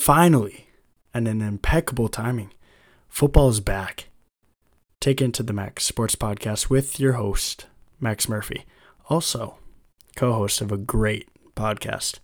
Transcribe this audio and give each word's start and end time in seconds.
finally, 0.00 0.66
and 1.12 1.28
an 1.28 1.42
impeccable 1.42 2.08
timing, 2.08 2.50
football 3.10 3.50
is 3.50 3.60
back. 3.60 4.08
Take 4.98 5.20
into 5.20 5.42
the 5.42 5.52
Max 5.52 5.84
Sports 5.84 6.14
Podcast 6.14 6.70
with 6.70 6.98
your 6.98 7.12
host, 7.12 7.66
Max 8.00 8.26
Murphy. 8.26 8.64
Also, 9.10 9.58
co 10.16 10.32
host 10.32 10.62
of 10.62 10.72
a 10.72 10.78
great 10.78 11.28
podcast 11.54 12.18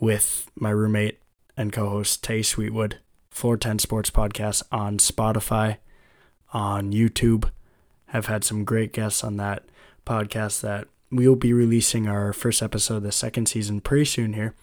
with 0.00 0.50
my 0.56 0.70
roommate 0.70 1.18
and 1.58 1.74
co 1.74 1.90
host, 1.90 2.24
Tay 2.24 2.40
Sweetwood, 2.40 3.00
Floor 3.30 3.58
10 3.58 3.80
Sports 3.80 4.10
Podcast 4.10 4.62
on 4.72 4.96
Spotify, 4.96 5.76
on 6.54 6.90
YouTube. 6.90 7.50
Have 8.06 8.26
had 8.26 8.44
some 8.44 8.64
great 8.64 8.94
guests 8.94 9.22
on 9.22 9.36
that 9.36 9.64
podcast 10.06 10.62
that 10.62 10.88
we 11.10 11.28
will 11.28 11.36
be 11.36 11.52
releasing 11.52 12.08
our 12.08 12.32
first 12.32 12.62
episode 12.62 12.96
of 12.96 13.02
the 13.02 13.12
second 13.12 13.46
season 13.46 13.82
pretty 13.82 14.06
soon 14.06 14.32
here. 14.32 14.54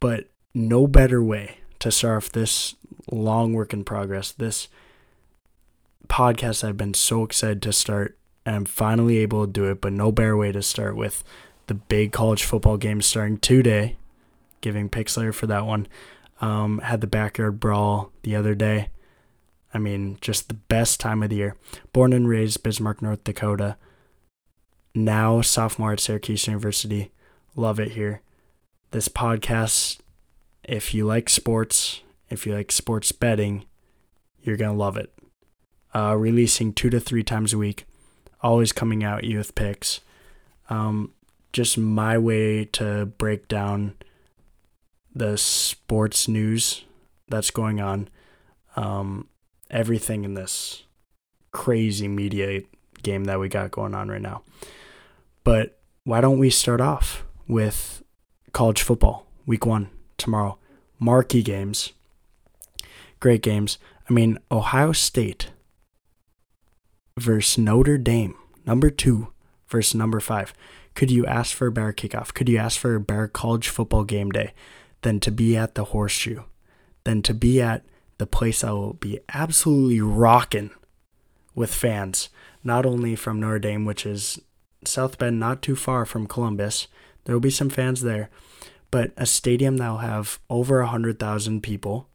But 0.00 0.30
no 0.54 0.86
better 0.86 1.22
way 1.22 1.58
to 1.86 1.92
start 1.92 2.24
off 2.24 2.32
this 2.32 2.74
long 3.10 3.52
work 3.52 3.72
in 3.72 3.84
progress, 3.84 4.32
this 4.32 4.68
podcast 6.08 6.62
I've 6.62 6.76
been 6.76 6.94
so 6.94 7.24
excited 7.24 7.62
to 7.62 7.72
start 7.72 8.16
and 8.44 8.54
I'm 8.54 8.64
finally 8.64 9.18
able 9.18 9.46
to 9.46 9.52
do 9.52 9.64
it, 9.64 9.80
but 9.80 9.92
no 9.92 10.12
better 10.12 10.36
way 10.36 10.52
to 10.52 10.62
start 10.62 10.96
with 10.96 11.24
the 11.66 11.74
big 11.74 12.12
college 12.12 12.44
football 12.44 12.76
game 12.76 13.02
starting 13.02 13.38
today. 13.38 13.96
Giving 14.60 14.88
Pixlr 14.88 15.34
for 15.34 15.46
that 15.46 15.66
one. 15.66 15.86
Um, 16.40 16.78
had 16.78 17.00
the 17.00 17.06
backyard 17.06 17.60
brawl 17.60 18.12
the 18.22 18.36
other 18.36 18.54
day. 18.54 18.90
I 19.74 19.78
mean, 19.78 20.18
just 20.20 20.48
the 20.48 20.54
best 20.54 21.00
time 21.00 21.22
of 21.22 21.30
the 21.30 21.36
year. 21.36 21.56
Born 21.92 22.12
and 22.12 22.28
raised 22.28 22.62
Bismarck, 22.62 23.02
North 23.02 23.24
Dakota. 23.24 23.76
Now 24.94 25.40
sophomore 25.40 25.92
at 25.92 26.00
Syracuse 26.00 26.46
University. 26.46 27.12
Love 27.54 27.78
it 27.80 27.92
here. 27.92 28.22
This 28.92 29.08
podcast, 29.08 29.98
if 30.66 30.92
you 30.92 31.06
like 31.06 31.28
sports, 31.28 32.02
if 32.28 32.44
you 32.46 32.54
like 32.54 32.72
sports 32.72 33.12
betting, 33.12 33.64
you're 34.42 34.56
going 34.56 34.72
to 34.72 34.76
love 34.76 34.96
it. 34.96 35.12
Uh, 35.94 36.14
releasing 36.16 36.72
two 36.72 36.90
to 36.90 37.00
three 37.00 37.22
times 37.22 37.52
a 37.52 37.58
week, 37.58 37.86
always 38.42 38.72
coming 38.72 39.02
out 39.02 39.22
with 39.22 39.54
picks. 39.54 40.00
Um, 40.68 41.12
just 41.52 41.78
my 41.78 42.18
way 42.18 42.64
to 42.66 43.06
break 43.06 43.48
down 43.48 43.94
the 45.14 45.38
sports 45.38 46.28
news 46.28 46.84
that's 47.28 47.50
going 47.50 47.80
on, 47.80 48.08
um, 48.74 49.28
everything 49.70 50.24
in 50.24 50.34
this 50.34 50.82
crazy 51.52 52.08
media 52.08 52.62
game 53.02 53.24
that 53.24 53.40
we 53.40 53.48
got 53.48 53.70
going 53.70 53.94
on 53.94 54.08
right 54.08 54.20
now. 54.20 54.42
But 55.44 55.78
why 56.04 56.20
don't 56.20 56.38
we 56.38 56.50
start 56.50 56.80
off 56.80 57.24
with 57.48 58.02
college 58.52 58.82
football, 58.82 59.26
week 59.46 59.64
one, 59.64 59.88
tomorrow? 60.18 60.58
Marquee 60.98 61.42
games, 61.42 61.92
great 63.20 63.42
games. 63.42 63.78
I 64.08 64.12
mean, 64.12 64.38
Ohio 64.50 64.92
State 64.92 65.50
versus 67.18 67.58
Notre 67.58 67.98
Dame, 67.98 68.34
number 68.66 68.90
two 68.90 69.32
versus 69.68 69.94
number 69.94 70.20
five. 70.20 70.54
Could 70.94 71.10
you 71.10 71.26
ask 71.26 71.54
for 71.54 71.66
a 71.66 71.72
better 71.72 71.92
kickoff? 71.92 72.32
Could 72.32 72.48
you 72.48 72.56
ask 72.56 72.78
for 72.78 72.94
a 72.94 73.00
better 73.00 73.28
college 73.28 73.68
football 73.68 74.04
game 74.04 74.30
day 74.30 74.52
than 75.02 75.20
to 75.20 75.30
be 75.30 75.56
at 75.56 75.74
the 75.74 75.84
horseshoe? 75.84 76.42
Than 77.04 77.22
to 77.22 77.34
be 77.34 77.60
at 77.60 77.84
the 78.18 78.26
place 78.26 78.62
that 78.62 78.72
will 78.72 78.94
be 78.94 79.20
absolutely 79.28 80.00
rocking 80.00 80.70
with 81.54 81.74
fans, 81.74 82.28
not 82.64 82.86
only 82.86 83.14
from 83.14 83.40
Notre 83.40 83.58
Dame, 83.58 83.84
which 83.84 84.06
is 84.06 84.40
South 84.84 85.18
Bend, 85.18 85.38
not 85.38 85.62
too 85.62 85.76
far 85.76 86.06
from 86.06 86.26
Columbus. 86.26 86.86
There 87.24 87.34
will 87.34 87.40
be 87.40 87.50
some 87.50 87.70
fans 87.70 88.02
there, 88.02 88.30
but 88.96 89.12
a 89.18 89.26
stadium 89.26 89.76
that 89.76 89.90
will 89.90 89.98
have 89.98 90.40
over 90.48 90.80
a 90.80 90.86
hundred 90.86 91.18
thousand 91.18 91.62
people. 91.62 92.08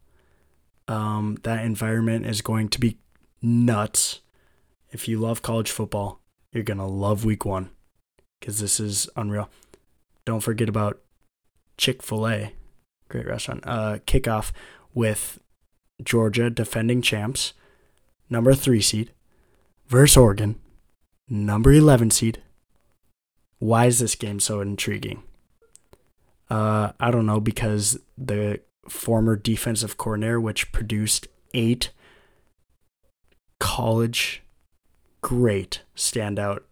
Um, 0.88 1.38
that 1.44 1.64
environment 1.64 2.26
is 2.26 2.42
going 2.42 2.70
to 2.70 2.80
be 2.80 2.98
nuts. 3.40 4.22
If 4.90 5.08
you 5.08 5.20
love 5.20 5.44
college 5.44 5.70
football, 5.70 6.22
you're 6.52 6.64
gonna 6.64 6.88
love 6.88 7.24
Week 7.24 7.46
One 7.46 7.70
because 8.40 8.60
this 8.60 8.80
is 8.80 9.08
unreal. 9.16 9.48
Don't 10.26 10.40
forget 10.40 10.68
about 10.68 11.00
Chick 11.78 12.02
fil 12.02 12.28
A, 12.28 12.54
great 13.10 13.28
restaurant. 13.28 13.62
Uh, 13.64 14.00
kickoff 14.08 14.52
with 14.96 15.40
Georgia 16.04 16.50
defending 16.50 17.04
champs, 17.04 17.54
number 18.28 18.56
three 18.56 18.82
seed, 18.82 19.12
versus 19.88 20.18
Oregon, 20.18 20.60
number 21.30 21.72
11 21.72 22.10
seed. 22.10 22.42
Why 23.60 23.86
is 23.86 24.00
this 24.00 24.16
game 24.16 24.40
so 24.40 24.62
intriguing? 24.62 25.22
Uh, 26.52 26.92
I 27.00 27.12
don't 27.12 27.26
know, 27.26 27.40
because 27.40 27.98
the 28.18 28.60
former 28.90 29.38
defensive 29.38 29.96
coordinator, 29.96 30.42
which 30.42 30.74
produced 30.74 31.30
eight 31.54 31.92
college 33.58 34.44
great 35.22 35.84
standout 35.96 36.64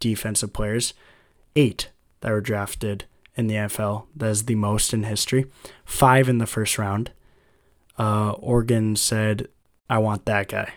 defensive 0.00 0.54
players, 0.54 0.94
eight 1.54 1.90
that 2.20 2.30
were 2.32 2.40
drafted 2.40 3.04
in 3.36 3.48
the 3.48 3.56
NFL. 3.56 4.06
That 4.16 4.30
is 4.30 4.46
the 4.46 4.54
most 4.54 4.94
in 4.94 5.02
history. 5.02 5.44
Five 5.84 6.30
in 6.30 6.38
the 6.38 6.46
first 6.46 6.78
round. 6.78 7.10
Uh, 7.98 8.30
Oregon 8.30 8.96
said, 8.96 9.48
I 9.90 9.98
want 9.98 10.24
that 10.24 10.48
guy 10.48 10.72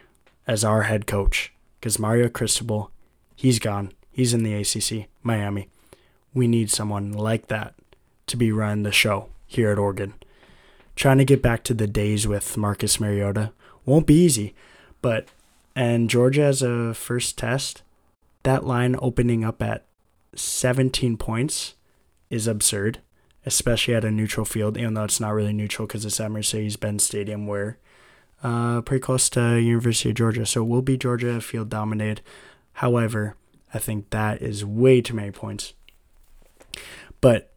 as 0.45 0.66
our 0.66 0.81
head 0.84 1.07
coach 1.07 1.53
because 1.79 1.97
Mario 2.00 2.28
Cristobal, 2.28 2.91
he's 3.34 3.59
gone. 3.59 3.94
He's 4.11 4.34
in 4.34 4.44
the 4.44 4.56
ACC, 4.56 5.07
Miami. 5.23 5.69
We 6.34 6.50
need 6.50 6.69
someone 6.69 7.13
like 7.13 7.47
that 7.47 7.75
to 8.28 8.38
be 8.38 8.52
running 8.52 8.84
the 8.84 8.92
show 8.92 9.30
here 9.46 9.72
at 9.72 9.80
Oregon. 9.80 10.14
Trying 10.96 11.18
to 11.20 11.26
get 11.26 11.42
back 11.42 11.64
to 11.64 11.74
the 11.74 11.88
days 11.88 12.28
with 12.28 12.58
Marcus 12.58 13.00
Mariota 13.00 13.52
won't 13.86 14.08
be 14.08 14.14
easy, 14.14 14.54
but 15.02 15.28
and 15.76 16.09
Georgia 16.09 16.44
as 16.44 16.62
a 16.62 16.94
first 16.94 17.38
test, 17.38 17.82
that 18.44 18.66
line 18.66 18.96
opening 19.00 19.44
up 19.44 19.62
at 19.62 19.86
17 20.36 21.18
points 21.18 21.76
is 22.30 22.48
absurd, 22.48 23.00
especially 23.46 23.96
at 23.96 24.06
a 24.06 24.12
neutral 24.12 24.46
field, 24.46 24.78
even 24.78 24.94
though 24.94 25.03
it's 25.03 25.20
not 25.20 25.34
really 25.34 25.53
neutral 25.53 25.88
because 25.88 26.06
it's 26.06 26.20
at 26.20 26.32
Mercedes-Benz 26.32 27.03
Stadium, 27.03 27.48
where 27.48 27.78
uh, 28.44 28.82
pretty 28.82 29.02
close 29.02 29.30
to 29.30 29.59
University 29.59 30.09
of 30.09 30.16
Georgia. 30.16 30.46
So 30.46 30.62
it 30.64 30.68
will 30.68 30.82
be 30.82 30.98
Georgia 30.98 31.40
field 31.42 31.70
dominated. 31.70 32.22
However, 32.74 33.36
I 33.74 33.80
think 33.80 34.09
that 34.09 34.42
is 34.42 34.66
way 34.66 35.02
too 35.02 35.14
many 35.14 35.32
points. 35.32 35.74
But 37.20 37.50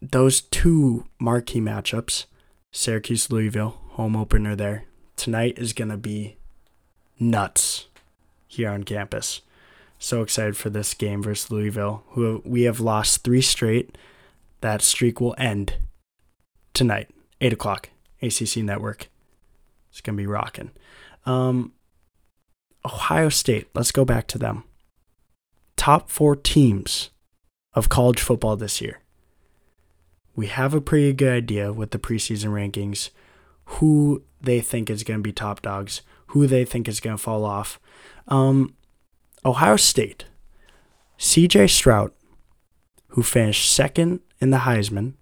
those 0.00 0.40
two 0.40 1.06
marquee 1.18 1.60
matchups, 1.60 2.26
Syracuse 2.72 3.30
Louisville, 3.30 3.80
home 3.90 4.16
opener 4.16 4.56
there, 4.56 4.84
tonight 5.16 5.58
is 5.58 5.72
going 5.72 5.90
to 5.90 5.96
be 5.96 6.36
nuts 7.18 7.86
here 8.46 8.70
on 8.70 8.84
campus. 8.84 9.42
So 9.98 10.22
excited 10.22 10.56
for 10.56 10.70
this 10.70 10.94
game 10.94 11.22
versus 11.22 11.50
Louisville, 11.50 12.04
who 12.10 12.42
we 12.44 12.62
have 12.62 12.80
lost 12.80 13.22
three 13.22 13.42
straight. 13.42 13.96
That 14.62 14.82
streak 14.82 15.20
will 15.20 15.34
end 15.36 15.74
tonight, 16.72 17.10
8 17.40 17.52
o'clock, 17.52 17.90
ACC 18.22 18.58
Network. 18.58 19.08
It's 19.90 20.00
going 20.00 20.16
to 20.16 20.22
be 20.22 20.26
rocking. 20.26 20.70
Um, 21.26 21.72
Ohio 22.84 23.28
State, 23.28 23.68
let's 23.74 23.92
go 23.92 24.04
back 24.04 24.26
to 24.28 24.38
them. 24.38 24.64
Top 25.76 26.10
four 26.10 26.34
teams 26.36 27.10
of 27.74 27.88
college 27.88 28.20
football 28.20 28.56
this 28.56 28.80
year. 28.80 28.99
We 30.40 30.46
have 30.46 30.72
a 30.72 30.80
pretty 30.80 31.12
good 31.12 31.34
idea 31.34 31.70
with 31.70 31.90
the 31.90 31.98
preseason 31.98 32.48
rankings 32.48 33.10
who 33.76 34.22
they 34.40 34.62
think 34.62 34.88
is 34.88 35.04
going 35.04 35.18
to 35.18 35.22
be 35.22 35.32
top 35.32 35.60
dogs, 35.60 36.00
who 36.28 36.46
they 36.46 36.64
think 36.64 36.88
is 36.88 36.98
going 36.98 37.18
to 37.18 37.22
fall 37.22 37.44
off. 37.44 37.78
Um, 38.26 38.74
Ohio 39.44 39.76
State, 39.76 40.24
CJ 41.18 41.68
Stroud, 41.68 42.12
who 43.08 43.22
finished 43.22 43.70
second 43.70 44.20
in 44.40 44.48
the 44.48 44.60
Heisman, 44.60 45.12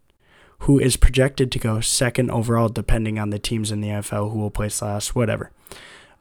who 0.60 0.78
is 0.78 0.96
projected 0.96 1.50
to 1.50 1.58
go 1.58 1.80
second 1.80 2.30
overall, 2.30 2.68
depending 2.68 3.18
on 3.18 3.30
the 3.30 3.40
teams 3.40 3.72
in 3.72 3.80
the 3.80 3.88
NFL 3.88 4.30
who 4.30 4.38
will 4.38 4.52
place 4.52 4.80
last, 4.80 5.16
whatever. 5.16 5.50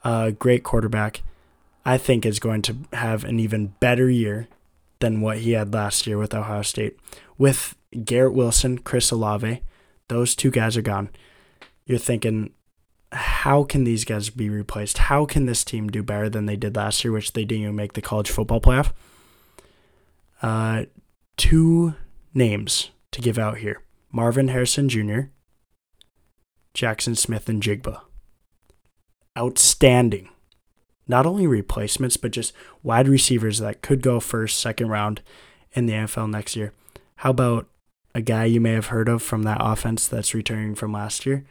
Uh, 0.04 0.32
great 0.32 0.64
quarterback. 0.64 1.22
I 1.86 2.00
think 2.00 2.26
is 2.26 2.40
going 2.40 2.64
to 2.64 2.78
have 2.94 3.24
an 3.26 3.40
even 3.40 3.76
better 3.80 4.10
year 4.10 4.48
than 5.02 5.22
what 5.22 5.38
he 5.38 5.52
had 5.52 5.72
last 5.72 6.08
year 6.08 6.18
with 6.18 6.34
Ohio 6.34 6.64
State. 6.64 6.98
With 7.38 7.76
Garrett 8.04 8.34
Wilson, 8.34 8.80
Chris 8.80 9.12
Olave, 9.12 9.62
those 10.08 10.36
two 10.36 10.52
guys 10.52 10.78
are 10.78 10.82
gone. 10.82 11.10
You're 11.86 11.98
thinking, 11.98 12.52
how 13.12 13.64
can 13.64 13.84
these 13.84 14.04
guys 14.04 14.30
be 14.30 14.50
replaced? 14.50 14.98
How 14.98 15.26
can 15.26 15.46
this 15.46 15.64
team 15.64 15.88
do 15.88 16.04
better 16.04 16.30
than 16.30 16.46
they 16.46 16.56
did 16.56 16.76
last 16.76 17.04
year, 17.04 17.12
which 17.12 17.34
they 17.34 17.46
didn't 17.46 17.64
even 17.64 17.76
make 17.76 17.94
the 17.94 18.02
college 18.02 18.30
football 18.30 18.60
playoff? 18.60 18.92
Uh, 20.42 20.86
two 21.38 21.96
names 22.34 22.92
to 23.12 23.22
give 23.22 23.40
out 23.40 23.58
here 23.58 23.82
Marvin 24.12 24.50
Harrison 24.50 24.90
Jr., 24.90 25.32
Jaxon 26.74 27.18
Smith-Njigba. 27.18 28.02
Outstanding. 29.38 30.30
Not 31.08 31.26
only 31.26 31.48
replacements, 31.48 32.18
but 32.18 32.32
just 32.32 32.54
wide 32.84 33.08
receivers 33.08 33.60
that 33.60 33.82
could 33.82 34.02
go 34.02 34.20
first, 34.20 34.60
second 34.60 34.90
round 34.90 35.22
in 35.74 35.86
the 35.86 35.94
NFL 35.94 36.30
next 36.30 36.56
year. 36.56 36.74
How 37.18 37.32
about 37.32 37.68
a 38.14 38.22
guy 38.22 38.46
you 38.46 38.62
may 38.62 38.74
have 38.74 38.88
heard 38.88 39.10
of 39.10 39.24
from 39.24 39.44
that 39.44 39.58
offense 39.60 40.08
that's 40.08 40.36
returning 40.36 40.76
from 40.76 40.94
last 40.94 41.26
year? 41.26 41.46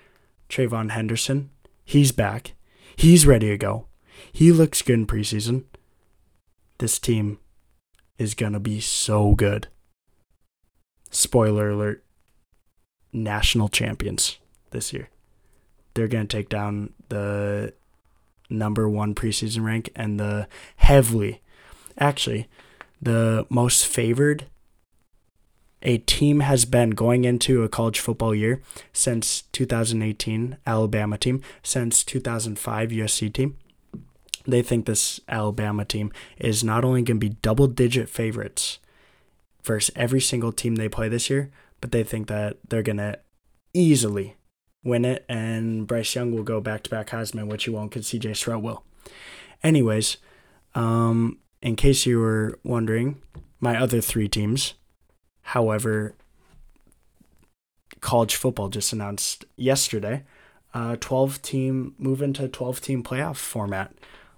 TreVeyon 0.48 0.90
Henderson, 0.90 1.50
he's 1.84 2.12
back. 2.12 2.52
He's 2.94 3.26
ready 3.26 3.48
to 3.48 3.58
go. 3.58 3.86
He 4.32 4.52
looks 4.52 4.80
good 4.80 4.94
in 4.94 5.06
preseason. 5.06 5.64
This 6.78 7.00
team 7.00 7.38
is 8.16 8.34
going 8.34 8.52
to 8.52 8.60
be 8.60 8.80
so 8.80 9.34
good. 9.34 9.66
Spoiler 11.10 11.70
alert 11.70 12.04
national 13.12 13.68
champions 13.68 14.38
this 14.70 14.92
year. 14.92 15.08
They're 15.94 16.06
going 16.06 16.28
to 16.28 16.36
take 16.36 16.48
down 16.48 16.92
the 17.08 17.74
number 18.48 18.88
one 18.88 19.16
preseason 19.16 19.64
rank 19.64 19.90
and 19.96 20.20
the 20.20 20.46
heavily, 20.76 21.42
actually, 21.98 22.48
the 23.02 23.46
most 23.50 23.84
favored 23.84 24.46
a 25.82 25.98
team 25.98 26.40
has 26.40 26.64
been 26.64 26.90
going 26.90 27.24
into 27.24 27.62
a 27.62 27.68
college 27.68 28.00
football 28.00 28.34
year 28.34 28.62
since 28.92 29.42
2018 29.52 30.56
Alabama 30.66 31.18
team, 31.18 31.42
since 31.62 32.02
2005 32.02 32.90
USC 32.90 33.32
team. 33.32 33.56
They 34.46 34.62
think 34.62 34.86
this 34.86 35.20
Alabama 35.28 35.84
team 35.84 36.12
is 36.38 36.62
not 36.62 36.84
only 36.84 37.02
going 37.02 37.20
to 37.20 37.28
be 37.28 37.36
double 37.42 37.66
digit 37.66 38.08
favorites 38.08 38.78
versus 39.62 39.92
every 39.96 40.20
single 40.20 40.52
team 40.52 40.76
they 40.76 40.88
play 40.88 41.08
this 41.08 41.28
year, 41.28 41.50
but 41.80 41.92
they 41.92 42.04
think 42.04 42.28
that 42.28 42.58
they're 42.68 42.82
going 42.82 42.98
to 42.98 43.18
easily 43.74 44.36
win 44.84 45.04
it 45.04 45.24
and 45.28 45.86
Bryce 45.86 46.14
Young 46.14 46.32
will 46.32 46.44
go 46.44 46.60
back 46.60 46.84
to 46.84 46.90
back 46.90 47.08
Heisman, 47.08 47.48
which 47.48 47.64
he 47.64 47.70
won't 47.70 47.90
because 47.90 48.06
CJ 48.06 48.36
Stroud 48.36 48.62
will. 48.62 48.84
Anyways, 49.62 50.16
um, 50.74 51.38
in 51.60 51.74
case 51.74 52.06
you 52.06 52.20
were 52.20 52.58
wondering, 52.62 53.20
my 53.60 53.80
other 53.80 54.00
three 54.00 54.28
teams, 54.28 54.74
however, 55.46 56.14
college 58.00 58.34
football 58.34 58.68
just 58.68 58.92
announced 58.92 59.44
yesterday, 59.56 60.24
uh, 60.74 60.96
12 60.98 61.40
team 61.40 61.94
move 61.98 62.20
into 62.20 62.48
12 62.48 62.80
team 62.80 63.02
playoff 63.02 63.36
format, 63.36 63.94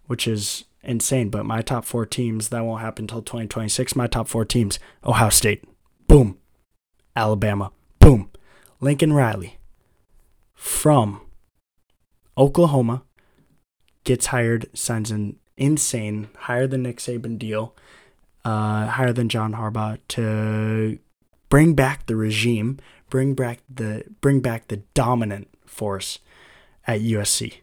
which 0.07 0.29
is 0.29 0.65
insane. 0.83 1.31
But 1.31 1.47
my 1.47 1.63
top 1.63 1.85
four 1.85 2.05
teams, 2.05 2.51
that 2.51 2.65
won't 2.65 2.83
happen 2.83 3.05
until 3.05 3.23
2026. 3.23 3.97
My 3.97 4.07
top 4.07 4.29
four 4.29 4.45
teams 4.45 4.79
Ohio 5.05 5.31
State, 5.31 5.65
boom. 6.07 6.39
Alabama, 7.17 7.73
boom. 7.99 8.31
Lincoln 8.81 9.13
Riley 9.13 9.59
from 10.55 11.23
Oklahoma 12.37 13.03
gets 14.05 14.27
hired, 14.27 14.67
signs 14.75 15.11
an 15.11 15.37
insane, 15.57 16.29
higher 16.37 16.67
than 16.67 16.83
Nick 16.83 16.99
Saban 16.99 17.39
deal, 17.39 17.75
uh, 18.45 18.87
higher 18.87 19.13
than 19.13 19.29
John 19.29 19.55
Harbaugh 19.55 19.99
to 20.09 20.99
bring 21.49 21.75
back 21.75 22.07
the 22.07 22.17
regime, 22.17 22.79
bring 23.11 23.35
back 23.35 23.61
the 23.73 24.05
bring 24.21 24.41
back 24.41 24.69
the 24.69 24.79
dominant 24.95 25.49
force 25.67 26.19
at 26.87 27.01
USC. 27.01 27.59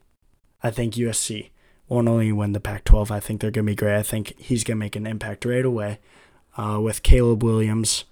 I 0.63 0.71
think 0.71 0.95
USC 0.95 1.49
won't 1.87 2.07
only 2.07 2.31
win 2.31 2.53
the 2.53 2.59
Pac-12. 2.59 3.11
I 3.11 3.19
think 3.19 3.41
they're 3.41 3.51
gonna 3.51 3.65
be 3.65 3.75
great. 3.75 3.97
I 3.97 4.03
think 4.03 4.37
he's 4.37 4.63
gonna 4.63 4.77
make 4.77 4.95
an 4.95 5.07
impact 5.07 5.45
right 5.45 5.65
away 5.65 5.99
uh, 6.57 6.79
with 6.81 7.03
Caleb 7.03 7.43
Williams. 7.43 8.05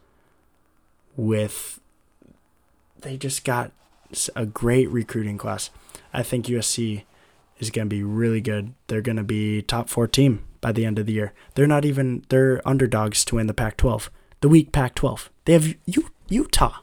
With 1.15 1.80
they 3.01 3.18
just 3.18 3.44
got 3.44 3.71
a 4.36 4.45
great 4.45 4.89
recruiting 4.89 5.38
class. 5.38 5.69
I 6.13 6.24
think 6.24 6.45
USC 6.45 7.04
is 7.63 7.71
going 7.71 7.88
to 7.88 7.95
be 7.95 8.04
really 8.04 8.42
good. 8.42 8.74
They're 8.88 9.01
going 9.01 9.18
to 9.18 9.24
be 9.24 9.62
top 9.62 9.89
four 9.89 10.07
team 10.07 10.45
by 10.62 10.71
the 10.71 10.86
end 10.86 11.00
of 11.00 11.06
the 11.06 11.13
year. 11.13 11.33
They're 11.56 11.68
not 11.68 11.86
even 11.86 12.25
they're 12.30 12.62
underdogs 12.68 13.25
to 13.25 13.36
win 13.36 13.48
the 13.48 13.54
Pac-12, 13.54 14.10
the 14.42 14.50
weak 14.50 14.71
Pac-12. 14.71 15.30
They 15.45 15.54
have 15.54 15.75
U- 15.86 16.12
Utah. 16.30 16.80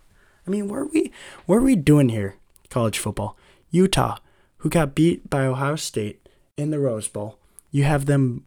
I 0.46 0.50
mean, 0.50 0.68
what 0.68 0.78
are 0.78 0.86
we 0.86 1.12
what 1.46 1.56
are 1.56 1.62
we 1.62 1.76
doing 1.76 2.08
here? 2.08 2.36
College 2.70 2.98
football. 2.98 3.36
Utah, 3.70 4.18
who 4.58 4.68
got 4.68 4.94
beat 4.94 5.30
by 5.30 5.44
Ohio 5.46 5.76
State 5.76 6.28
in 6.56 6.70
the 6.70 6.80
Rose 6.80 7.08
Bowl. 7.08 7.38
You 7.70 7.84
have 7.84 8.06
them 8.06 8.44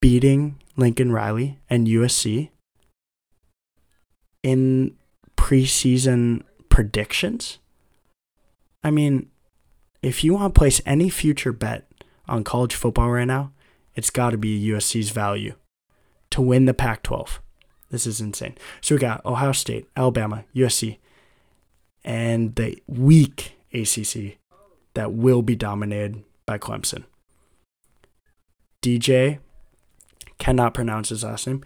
beating 0.00 0.60
Lincoln 0.76 1.12
Riley 1.12 1.58
and 1.70 1.86
USC 1.86 2.50
in 4.42 4.96
preseason 5.36 6.42
predictions. 6.68 7.58
I 8.82 8.90
mean, 8.90 9.30
if 10.04 10.22
you 10.22 10.34
want 10.34 10.54
to 10.54 10.58
place 10.58 10.80
any 10.84 11.08
future 11.08 11.52
bet 11.52 11.86
on 12.28 12.44
college 12.44 12.74
football 12.74 13.10
right 13.10 13.24
now, 13.24 13.52
it's 13.94 14.10
got 14.10 14.30
to 14.30 14.38
be 14.38 14.68
USC's 14.68 15.10
value 15.10 15.54
to 16.30 16.42
win 16.42 16.66
the 16.66 16.74
Pac 16.74 17.02
12. 17.02 17.40
This 17.90 18.06
is 18.06 18.20
insane. 18.20 18.56
So 18.80 18.94
we 18.94 18.98
got 18.98 19.24
Ohio 19.24 19.52
State, 19.52 19.88
Alabama, 19.96 20.44
USC, 20.54 20.98
and 22.04 22.54
the 22.56 22.82
weak 22.86 23.56
ACC 23.72 24.38
that 24.94 25.12
will 25.12 25.42
be 25.42 25.56
dominated 25.56 26.22
by 26.44 26.58
Clemson. 26.58 27.04
DJ 28.82 29.38
cannot 30.38 30.74
pronounce 30.74 31.08
his 31.08 31.24
last 31.24 31.46
name 31.46 31.64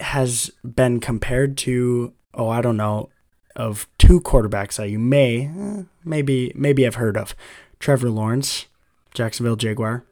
has 0.00 0.50
been 0.62 1.00
compared 1.00 1.56
to 1.56 2.12
oh 2.34 2.48
I 2.48 2.60
don't 2.60 2.76
know 2.76 3.08
of 3.54 3.86
two 4.06 4.20
quarterbacks 4.20 4.76
that 4.76 4.88
you 4.88 4.98
may 4.98 5.46
eh, 5.46 5.82
maybe 6.04 6.52
maybe 6.54 6.84
have 6.84 6.94
heard 6.94 7.16
of. 7.16 7.34
Trevor 7.80 8.08
Lawrence, 8.08 8.66
Jacksonville 9.12 9.56
Jaguar, 9.56 10.04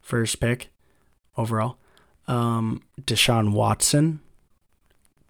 first 0.00 0.38
pick 0.38 0.70
overall. 1.36 1.78
Um, 2.28 2.82
Deshaun 3.00 3.52
Watson, 3.52 4.20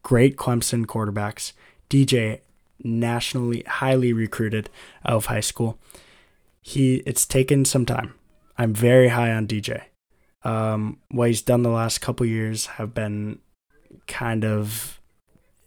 great 0.03 0.37
Clemson 0.37 0.85
quarterbacks. 0.85 1.53
DJ, 1.89 2.41
nationally 2.83 3.63
highly 3.67 4.13
recruited 4.13 4.69
out 5.07 5.15
of 5.15 5.27
high 5.27 5.41
school. 5.41 5.79
He 6.61 6.97
it's 7.07 7.25
taken 7.25 7.65
some 7.65 7.87
time. 7.87 8.15
I'm 8.59 8.75
very 8.75 9.09
high 9.09 9.33
on 9.33 9.47
DJ. 9.47 9.83
Um, 10.45 10.99
what 11.09 11.29
he's 11.29 11.43
done 11.43 11.63
the 11.63 11.71
last 11.71 12.01
couple 12.01 12.27
years 12.27 12.67
have 12.67 12.95
been 12.95 13.39
kind 14.09 14.45
of 14.45 15.01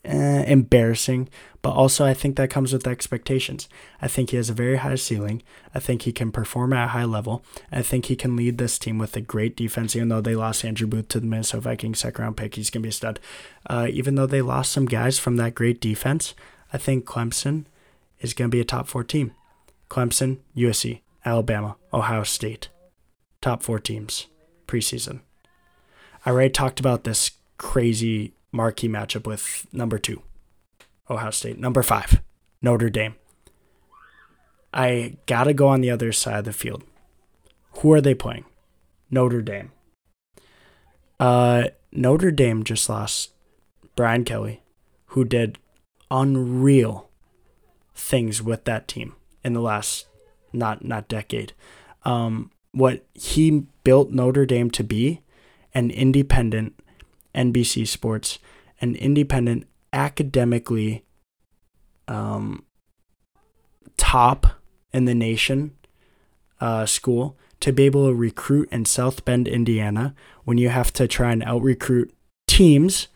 eh, 0.06 0.44
embarrassing, 0.44 1.30
but 1.62 1.72
also 1.72 2.06
I 2.06 2.14
think 2.14 2.36
that 2.36 2.50
comes 2.50 2.72
with 2.72 2.88
expectations. 2.88 3.68
I 4.02 4.08
think 4.08 4.30
he 4.30 4.38
has 4.38 4.50
a 4.50 4.54
very 4.54 4.78
high 4.78 4.96
ceiling. 4.96 5.42
I 5.74 5.80
think 5.80 6.04
he 6.04 6.12
can 6.12 6.32
perform 6.32 6.74
at 6.74 6.86
a 6.86 6.88
high 6.90 7.06
level. 7.06 7.44
I 7.72 7.82
think 7.82 8.06
he 8.06 8.16
can 8.16 8.36
lead 8.36 8.58
this 8.58 8.78
team 8.78 8.98
with 8.98 9.16
a 9.16 9.22
great 9.22 9.58
defense, 9.58 9.96
even 9.96 10.10
though 10.10 10.22
they 10.22 10.36
lost 10.36 10.64
Andrew 10.64 10.88
Booth 10.88 11.08
to 11.10 11.20
the 11.20 11.26
Minnesota 11.26 11.62
Vikings 11.62 12.00
second 12.00 12.24
round 12.24 12.38
pick. 12.38 12.56
He's 12.56 12.70
going 12.70 12.84
to 12.84 12.86
be 12.86 12.90
a 12.90 12.94
stud. 12.94 13.20
Uh, 13.68 13.88
even 13.90 14.16
though 14.16 14.28
they 14.28 14.44
lost 14.44 14.72
some 14.72 14.86
guys 14.86 15.18
from 15.18 15.38
that 15.38 15.56
great 15.56 15.82
defense, 15.82 16.36
I 16.72 16.78
think 16.78 17.06
Clemson 17.06 17.66
is 18.20 18.34
going 18.34 18.52
to 18.52 18.56
be 18.56 18.62
a 18.62 18.66
top 18.66 18.88
four 18.88 19.04
team. 19.04 19.34
Clemson, 19.90 20.38
USC, 20.56 21.02
Alabama, 21.26 21.78
Ohio 21.92 22.24
State. 22.24 22.70
Top 23.42 23.64
four 23.64 23.80
teams 23.80 24.28
preseason. 24.68 25.22
I 26.26 26.30
already 26.30 26.52
talked 26.52 26.80
about 26.80 27.06
this 27.06 27.32
crazy 27.58 28.35
marquee 28.56 28.88
matchup 28.88 29.28
with 29.28 29.68
number 29.72 29.98
two, 29.98 30.22
Ohio 31.10 31.32
State. 31.32 31.60
Number 31.60 31.84
five, 31.84 32.22
Notre 32.62 32.90
Dame. 32.90 33.16
I 34.74 35.18
got 35.26 35.46
to 35.46 35.54
go 35.54 35.68
on 35.68 35.82
the 35.82 35.92
other 35.92 36.12
side 36.12 36.40
of 36.40 36.46
the 36.46 36.54
field. 36.54 36.84
Who 37.80 37.94
are 37.94 38.02
they 38.02 38.14
playing? 38.14 38.46
Notre 39.10 39.42
Dame. 39.42 39.72
Uh, 41.20 41.66
Notre 41.92 42.32
Dame 42.32 42.64
just 42.64 42.90
lost 42.90 43.32
Brian 43.96 44.26
Kelly, 44.26 44.62
who 45.08 45.24
did 45.24 45.58
unreal 46.12 47.10
things 47.94 48.42
with 48.42 48.66
that 48.66 48.88
team 48.88 49.16
in 49.44 49.54
the 49.54 49.62
last 49.62 50.08
not 50.52 50.84
not 50.84 51.08
decade. 51.08 51.54
Um, 52.04 52.52
what 52.72 53.06
he 53.14 53.66
built 53.84 54.12
Notre 54.12 54.46
Dame 54.46 54.70
to 54.72 54.84
be, 54.84 55.22
an 55.74 55.90
independent 55.90 56.74
NBC 57.36 57.88
Sports, 57.88 58.40
an 58.82 58.96
independent, 58.96 59.68
academically 59.94 61.06
um, 62.08 62.66
top 63.98 64.48
in 64.94 65.06
the 65.06 65.16
nation 65.16 65.76
uh, 66.60 66.86
school 66.86 67.38
to 67.60 67.72
be 67.72 67.84
able 67.84 68.08
to 68.08 68.14
recruit 68.14 68.70
in 68.72 68.86
South 68.86 69.26
Bend, 69.26 69.48
Indiana, 69.48 70.14
when 70.44 70.58
you 70.58 70.70
have 70.70 70.92
to 70.94 71.08
try 71.08 71.32
and 71.32 71.44
out 71.44 71.62
recruit 71.62 72.14
teams 72.48 73.08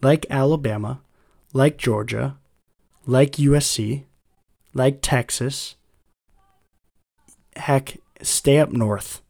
like 0.00 0.26
Alabama, 0.30 1.00
like 1.52 1.76
Georgia, 1.76 2.38
like 3.06 3.32
USC, 3.32 4.04
like 4.74 4.98
Texas. 5.02 5.76
Heck, 7.56 7.98
stay 8.22 8.58
up 8.58 8.72
north. 8.72 9.22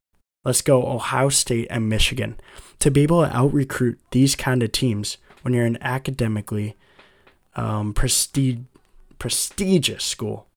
Let's 0.45 0.63
go 0.63 0.87
Ohio 0.87 1.29
State 1.29 1.69
and 1.71 1.89
Michigan 1.89 2.41
to 2.83 2.91
be 2.91 3.05
able 3.05 3.25
to 3.25 3.37
out 3.37 3.55
recruit 3.55 3.97
these 4.11 4.35
kind 4.35 4.61
of 4.61 4.73
teams 4.73 5.17
when 5.43 5.55
you're 5.55 5.65
an 5.65 5.79
academically 5.81 6.77
um, 7.55 7.95
prestige, 7.95 8.59
prestigious 9.21 10.03
school. 10.03 10.49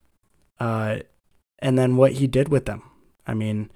Uh, 0.59 0.97
and 1.59 1.77
then 1.77 1.97
what 1.97 2.13
he 2.13 2.25
did 2.25 2.49
with 2.49 2.65
them. 2.65 2.81
I 3.27 3.35
mean, 3.35 3.69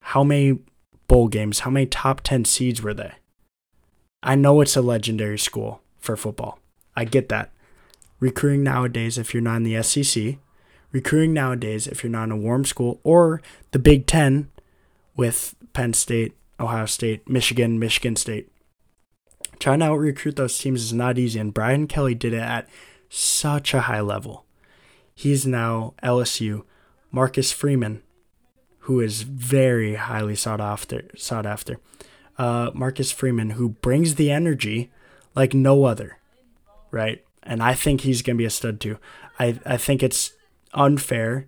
how 0.00 0.22
many 0.22 0.58
bowl 1.06 1.28
games, 1.28 1.60
how 1.60 1.70
many 1.70 1.86
top 1.86 2.20
10 2.20 2.44
seeds 2.44 2.82
were 2.82 2.92
they? 2.92 3.12
I 4.22 4.34
know 4.34 4.60
it's 4.60 4.76
a 4.76 4.82
legendary 4.82 5.38
school 5.38 5.80
for 5.96 6.14
football. 6.14 6.58
I 6.94 7.06
get 7.06 7.30
that. 7.30 7.52
Recruiting 8.20 8.62
nowadays, 8.62 9.16
if 9.16 9.32
you're 9.32 9.42
not 9.42 9.56
in 9.56 9.62
the 9.62 9.82
SEC, 9.82 10.36
recruiting 10.92 11.32
nowadays, 11.32 11.86
if 11.86 12.02
you're 12.02 12.12
not 12.12 12.24
in 12.24 12.32
a 12.32 12.36
warm 12.36 12.66
school 12.66 13.00
or 13.02 13.40
the 13.70 13.78
Big 13.78 14.06
Ten 14.06 14.50
with 15.16 15.54
Penn 15.72 15.94
State, 15.94 16.34
Ohio 16.60 16.86
State, 16.86 17.28
Michigan, 17.28 17.78
Michigan 17.78 18.16
State, 18.16 18.50
trying 19.58 19.80
to 19.80 19.86
out 19.86 19.96
recruit 19.96 20.36
those 20.36 20.58
teams 20.58 20.82
is 20.82 20.92
not 20.92 21.18
easy. 21.18 21.38
And 21.38 21.54
Brian 21.54 21.86
Kelly 21.86 22.14
did 22.14 22.32
it 22.32 22.42
at 22.42 22.68
such 23.08 23.74
a 23.74 23.82
high 23.82 24.00
level. 24.00 24.44
He's 25.14 25.46
now 25.46 25.94
LSU. 26.02 26.64
Marcus 27.10 27.52
Freeman, 27.52 28.02
who 28.80 29.00
is 29.00 29.22
very 29.22 29.94
highly 29.94 30.36
sought 30.36 30.60
after, 30.60 31.08
sought 31.16 31.46
after. 31.46 31.80
Uh, 32.36 32.70
Marcus 32.74 33.10
Freeman, 33.10 33.50
who 33.50 33.70
brings 33.70 34.14
the 34.14 34.30
energy 34.30 34.90
like 35.34 35.54
no 35.54 35.84
other, 35.84 36.18
right? 36.90 37.24
And 37.42 37.62
I 37.62 37.74
think 37.74 38.02
he's 38.02 38.22
gonna 38.22 38.36
be 38.36 38.44
a 38.44 38.50
stud 38.50 38.80
too. 38.80 38.98
I 39.38 39.58
I 39.64 39.76
think 39.76 40.02
it's 40.02 40.32
unfair 40.74 41.46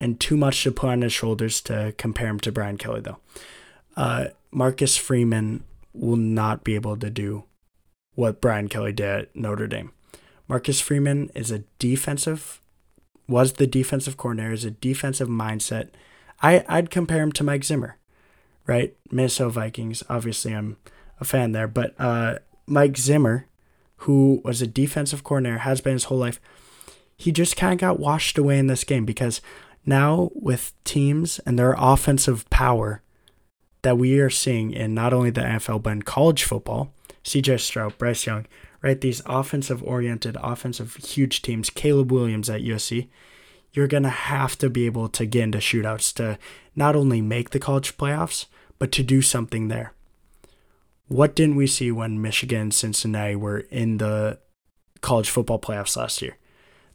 and 0.00 0.18
too 0.18 0.36
much 0.36 0.62
to 0.62 0.72
put 0.72 0.90
on 0.90 1.02
his 1.02 1.12
shoulders 1.12 1.60
to 1.62 1.94
compare 1.98 2.28
him 2.28 2.40
to 2.40 2.52
Brian 2.52 2.78
Kelly, 2.78 3.00
though. 3.00 3.18
Uh, 3.96 4.26
Marcus 4.50 4.96
Freeman 4.96 5.64
will 5.92 6.16
not 6.16 6.64
be 6.64 6.74
able 6.74 6.96
to 6.96 7.10
do 7.10 7.44
what 8.14 8.40
Brian 8.40 8.68
Kelly 8.68 8.92
did 8.92 9.06
at 9.06 9.36
Notre 9.36 9.66
Dame. 9.66 9.92
Marcus 10.48 10.80
Freeman 10.80 11.30
is 11.34 11.50
a 11.50 11.64
defensive, 11.78 12.60
was 13.28 13.54
the 13.54 13.66
defensive 13.66 14.16
coordinator, 14.16 14.52
is 14.52 14.64
a 14.64 14.70
defensive 14.72 15.28
mindset. 15.28 15.90
I, 16.42 16.64
I'd 16.68 16.90
compare 16.90 17.22
him 17.22 17.32
to 17.32 17.44
Mike 17.44 17.64
Zimmer, 17.64 17.98
right? 18.66 18.96
Minnesota 19.10 19.50
Vikings, 19.50 20.02
obviously 20.08 20.54
I'm 20.54 20.76
a 21.20 21.24
fan 21.24 21.52
there, 21.52 21.68
but 21.68 21.94
uh, 21.98 22.38
Mike 22.66 22.96
Zimmer, 22.96 23.46
who 23.98 24.40
was 24.44 24.60
a 24.60 24.66
defensive 24.66 25.22
coordinator, 25.22 25.58
has 25.58 25.80
been 25.80 25.92
his 25.92 26.04
whole 26.04 26.18
life, 26.18 26.40
he 27.16 27.30
just 27.30 27.56
kind 27.56 27.74
of 27.74 27.78
got 27.78 28.00
washed 28.00 28.38
away 28.38 28.58
in 28.58 28.66
this 28.66 28.84
game 28.84 29.04
because 29.04 29.40
now 29.84 30.30
with 30.34 30.72
teams 30.84 31.38
and 31.40 31.58
their 31.58 31.74
offensive 31.78 32.48
power 32.50 33.02
that 33.82 33.98
we 33.98 34.18
are 34.18 34.30
seeing 34.30 34.72
in 34.72 34.94
not 34.94 35.12
only 35.12 35.30
the 35.30 35.40
NFL 35.40 35.82
but 35.82 35.90
in 35.90 36.02
college 36.02 36.44
football, 36.44 36.92
CJ 37.24 37.60
Stroud, 37.60 37.98
Bryce 37.98 38.26
Young, 38.26 38.46
right? 38.82 39.00
These 39.00 39.22
offensive 39.26 39.82
oriented, 39.82 40.36
offensive 40.42 40.96
huge 40.96 41.42
teams, 41.42 41.70
Caleb 41.70 42.10
Williams 42.12 42.50
at 42.50 42.62
USC, 42.62 43.08
you're 43.72 43.88
going 43.88 44.02
to 44.02 44.08
have 44.08 44.58
to 44.58 44.68
be 44.68 44.86
able 44.86 45.08
to 45.08 45.26
get 45.26 45.44
into 45.44 45.58
shootouts 45.58 46.12
to 46.14 46.38
not 46.74 46.96
only 46.96 47.20
make 47.20 47.50
the 47.50 47.60
college 47.60 47.96
playoffs, 47.96 48.46
but 48.78 48.90
to 48.92 49.02
do 49.02 49.22
something 49.22 49.68
there. 49.68 49.92
What 51.08 51.34
didn't 51.34 51.56
we 51.56 51.66
see 51.66 51.92
when 51.92 52.22
Michigan 52.22 52.60
and 52.60 52.74
Cincinnati 52.74 53.36
were 53.36 53.60
in 53.60 53.98
the 53.98 54.38
college 55.00 55.30
football 55.30 55.60
playoffs 55.60 55.96
last 55.96 56.22
year? 56.22 56.36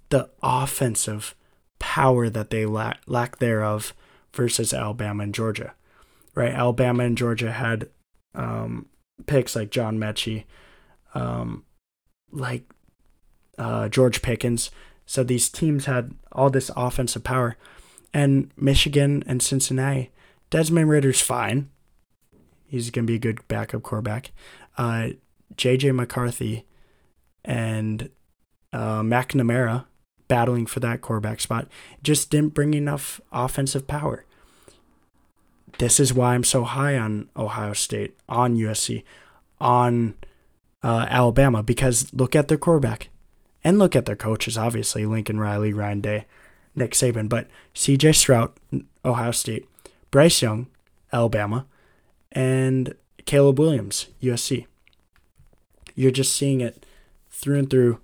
the 0.09 0.29
offensive 0.41 1.35
power 1.79 2.29
that 2.29 2.49
they 2.49 2.65
lack, 2.65 2.99
lack 3.07 3.39
thereof 3.39 3.93
versus 4.33 4.73
Alabama 4.73 5.23
and 5.23 5.35
Georgia, 5.35 5.73
right? 6.35 6.53
Alabama 6.53 7.03
and 7.03 7.17
Georgia 7.17 7.51
had 7.51 7.89
um, 8.35 8.87
picks 9.25 9.55
like 9.55 9.71
John 9.71 9.97
Metchie, 9.97 10.43
um, 11.13 11.63
like 12.31 12.63
uh, 13.57 13.89
George 13.89 14.21
Pickens. 14.21 14.69
So 15.05 15.23
these 15.23 15.49
teams 15.49 15.85
had 15.85 16.13
all 16.31 16.49
this 16.49 16.69
offensive 16.75 17.23
power. 17.23 17.57
And 18.13 18.51
Michigan 18.55 19.23
and 19.27 19.41
Cincinnati, 19.41 20.11
Desmond 20.49 20.89
Ridder's 20.89 21.21
fine. 21.21 21.69
He's 22.67 22.89
going 22.89 23.05
to 23.05 23.11
be 23.11 23.15
a 23.15 23.19
good 23.19 23.45
backup 23.47 23.83
quarterback. 23.83 24.31
Uh, 24.77 25.09
J.J. 25.57 25.91
McCarthy 25.91 26.65
and 27.43 28.09
uh, 28.73 29.01
McNamara 29.01 29.85
battling 30.27 30.65
for 30.65 30.79
that 30.79 31.01
quarterback 31.01 31.39
spot, 31.39 31.67
just 32.01 32.29
didn't 32.29 32.53
bring 32.53 32.73
enough 32.73 33.21
offensive 33.31 33.87
power. 33.87 34.25
This 35.77 35.99
is 35.99 36.13
why 36.13 36.35
I'm 36.35 36.43
so 36.43 36.63
high 36.63 36.97
on 36.97 37.29
Ohio 37.35 37.73
State, 37.73 38.17
on 38.29 38.55
USC, 38.55 39.03
on 39.59 40.15
uh, 40.83 41.07
Alabama, 41.09 41.63
because 41.63 42.13
look 42.13 42.35
at 42.35 42.47
their 42.47 42.57
quarterback 42.57 43.09
and 43.63 43.79
look 43.79 43.95
at 43.95 44.05
their 44.05 44.15
coaches, 44.15 44.57
obviously 44.57 45.05
Lincoln 45.05 45.39
Riley, 45.39 45.73
Ryan 45.73 46.01
Day, 46.01 46.25
Nick 46.75 46.91
Saban, 46.91 47.27
but 47.27 47.47
CJ 47.73 48.15
Stroud, 48.15 48.51
Ohio 49.03 49.31
State, 49.31 49.67
Bryce 50.11 50.41
Young, 50.41 50.67
Alabama, 51.11 51.65
and 52.31 52.93
Caleb 53.25 53.59
Williams, 53.59 54.07
USC. 54.21 54.67
You're 55.95 56.11
just 56.11 56.35
seeing 56.35 56.61
it 56.61 56.85
through 57.29 57.59
and 57.59 57.69
through 57.69 57.99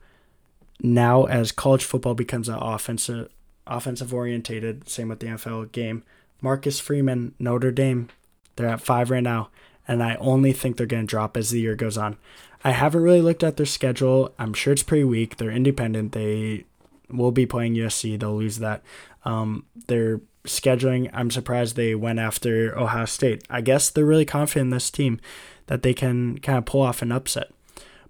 now 0.82 1.26
as 1.26 1.52
college 1.52 1.84
football 1.84 2.16
becomes 2.16 2.50
an 2.50 2.56
offensive 2.56 3.30
offensive 3.68 4.14
orientated, 4.14 4.90
same 4.90 5.10
with 5.10 5.20
the 5.20 5.28
NFL 5.28 5.72
game. 5.72 6.04
Marcus 6.42 6.80
Freeman, 6.80 7.34
Notre 7.40 7.72
Dame, 7.72 8.10
they're 8.56 8.68
at 8.68 8.82
five 8.82 9.10
right 9.10 9.24
now, 9.24 9.50
and 9.88 10.04
I 10.04 10.16
only 10.16 10.54
think 10.54 10.78
they're 10.78 10.86
going 10.86 11.04
to 11.04 11.10
drop 11.10 11.38
as 11.38 11.52
the 11.52 11.62
year 11.62 11.76
goes 11.76 11.98
on. 11.98 12.18
I 12.64 12.72
haven't 12.72 13.02
really 13.02 13.22
looked 13.22 13.44
at 13.44 13.58
their 13.58 13.66
schedule. 13.66 14.34
I'm 14.38 14.54
sure 14.54 14.74
it's 14.74 14.84
pretty 14.84 15.04
weak. 15.04 15.38
They're 15.38 15.52
independent. 15.52 16.12
They 16.12 16.66
will 17.10 17.32
be 17.32 17.46
playing 17.46 17.76
USC. 17.76 18.20
They'll 18.20 18.36
lose 18.36 18.60
that. 18.60 18.84
Um, 19.26 19.66
their 19.88 20.22
scheduling, 20.46 21.10
I'm 21.14 21.32
surprised 21.32 21.76
they 21.76 21.96
went 21.96 22.20
after 22.20 22.78
Ohio 22.78 23.06
State. 23.06 23.44
I 23.50 23.62
guess 23.62 23.90
they're 23.90 24.06
really 24.06 24.26
confident 24.26 24.68
in 24.68 24.70
this 24.72 24.92
team 24.92 25.20
that 25.68 25.84
they 25.84 25.94
can 25.94 26.40
kind 26.40 26.58
of 26.58 26.66
pull 26.66 26.82
off 26.82 27.02
an 27.02 27.12
upset. 27.12 27.52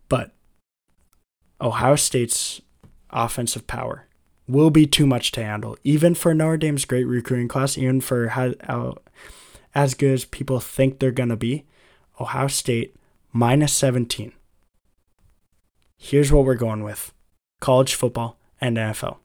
But 0.10 0.32
Ohio 1.62 1.96
State's 1.96 2.62
offensive 3.10 3.68
power 3.68 4.08
will 4.52 4.70
be 4.70 4.86
too 4.86 5.06
much 5.06 5.32
to 5.32 5.44
handle, 5.44 5.78
even 5.84 6.14
for 6.16 6.34
Notre 6.34 6.58
Dame's 6.58 6.86
great 6.86 7.06
recruiting 7.06 7.48
class, 7.48 7.78
even 7.78 8.02
for 8.02 8.30
how, 8.30 8.54
as 9.74 9.94
good 9.94 10.14
as 10.14 10.26
people 10.26 10.60
think 10.60 11.00
they're 11.00 11.12
going 11.12 11.30
to 11.30 11.36
be. 11.36 11.66
Ohio 12.20 12.48
State 12.48 12.96
minus 13.32 13.74
17. 13.74 14.34
Here's 15.98 16.32
what 16.32 16.46
we're 16.46 16.56
going 16.56 16.84
with 16.84 17.14
college 17.60 17.96
football 17.96 18.38
and 18.60 18.78
NFL. 18.78 19.18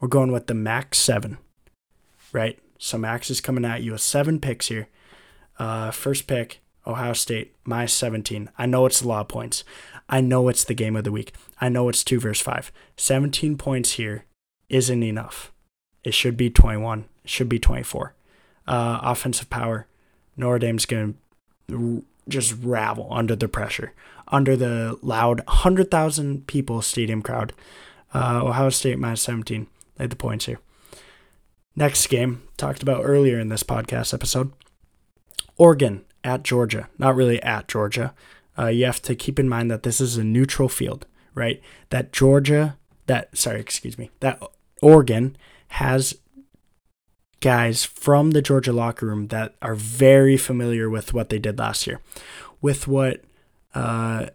We're 0.00 0.08
going 0.08 0.32
with 0.32 0.46
the 0.46 0.54
max 0.54 0.98
seven, 0.98 1.38
right? 2.32 2.58
So 2.78 2.96
Max 2.96 3.30
is 3.30 3.40
coming 3.40 3.64
at 3.64 3.82
you 3.82 3.92
with 3.92 4.00
seven 4.00 4.38
picks 4.38 4.68
here. 4.68 4.88
Uh, 5.58 5.90
first 5.90 6.28
pick, 6.28 6.60
Ohio 6.86 7.12
State, 7.12 7.56
minus 7.64 7.92
17. 7.94 8.48
I 8.56 8.66
know 8.66 8.86
it's 8.86 9.02
a 9.02 9.08
lot 9.08 9.22
of 9.22 9.28
points. 9.28 9.64
I 10.08 10.20
know 10.20 10.48
it's 10.48 10.62
the 10.62 10.74
game 10.74 10.94
of 10.94 11.02
the 11.02 11.10
week. 11.10 11.32
I 11.60 11.68
know 11.68 11.88
it's 11.88 12.04
2 12.04 12.20
versus 12.20 12.40
5. 12.42 12.70
17 12.96 13.58
points 13.58 13.92
here 13.92 14.24
isn't 14.68 15.02
enough. 15.02 15.52
It 16.04 16.14
should 16.14 16.36
be 16.36 16.50
21. 16.50 17.06
It 17.24 17.30
should 17.30 17.48
be 17.48 17.58
24. 17.58 18.14
Uh, 18.66 19.00
offensive 19.02 19.50
power. 19.50 19.86
Notre 20.36 20.58
Dame's 20.58 20.86
going 20.86 21.16
to 21.68 22.04
just 22.28 22.54
ravel 22.62 23.08
under 23.10 23.34
the 23.34 23.48
pressure, 23.48 23.92
under 24.28 24.56
the 24.56 24.98
loud 25.02 25.40
100,000 25.46 26.46
people 26.46 26.82
stadium 26.82 27.22
crowd. 27.22 27.52
Uh, 28.14 28.40
Ohio 28.44 28.70
State 28.70 28.98
minus 28.98 29.22
17. 29.22 29.66
Laid 29.98 30.10
the 30.10 30.16
points 30.16 30.46
here. 30.46 30.60
Next 31.74 32.06
game, 32.08 32.42
talked 32.56 32.82
about 32.82 33.02
earlier 33.04 33.38
in 33.38 33.48
this 33.48 33.62
podcast 33.62 34.12
episode. 34.12 34.52
Oregon 35.56 36.04
at 36.24 36.42
Georgia. 36.42 36.88
Not 36.98 37.16
really 37.16 37.42
at 37.42 37.68
Georgia. 37.68 38.14
Uh, 38.58 38.66
you 38.66 38.84
have 38.84 39.02
to 39.02 39.14
keep 39.14 39.38
in 39.38 39.48
mind 39.48 39.70
that 39.70 39.82
this 39.82 40.00
is 40.00 40.16
a 40.16 40.24
neutral 40.24 40.68
field, 40.68 41.06
right? 41.34 41.60
That 41.90 42.12
Georgia, 42.12 42.76
that, 43.06 43.36
sorry, 43.36 43.60
excuse 43.60 43.96
me, 43.96 44.10
that 44.20 44.42
Oregon 44.82 45.36
has 45.68 46.16
guys 47.40 47.84
from 47.84 48.32
the 48.32 48.42
Georgia 48.42 48.72
locker 48.72 49.06
room 49.06 49.28
that 49.28 49.54
are 49.62 49.74
very 49.74 50.36
familiar 50.36 50.90
with 50.90 51.14
what 51.14 51.28
they 51.28 51.38
did 51.38 51.58
last 51.58 51.86
year, 51.86 52.00
with 52.60 52.88
what 52.88 53.22
uh, 53.74 54.26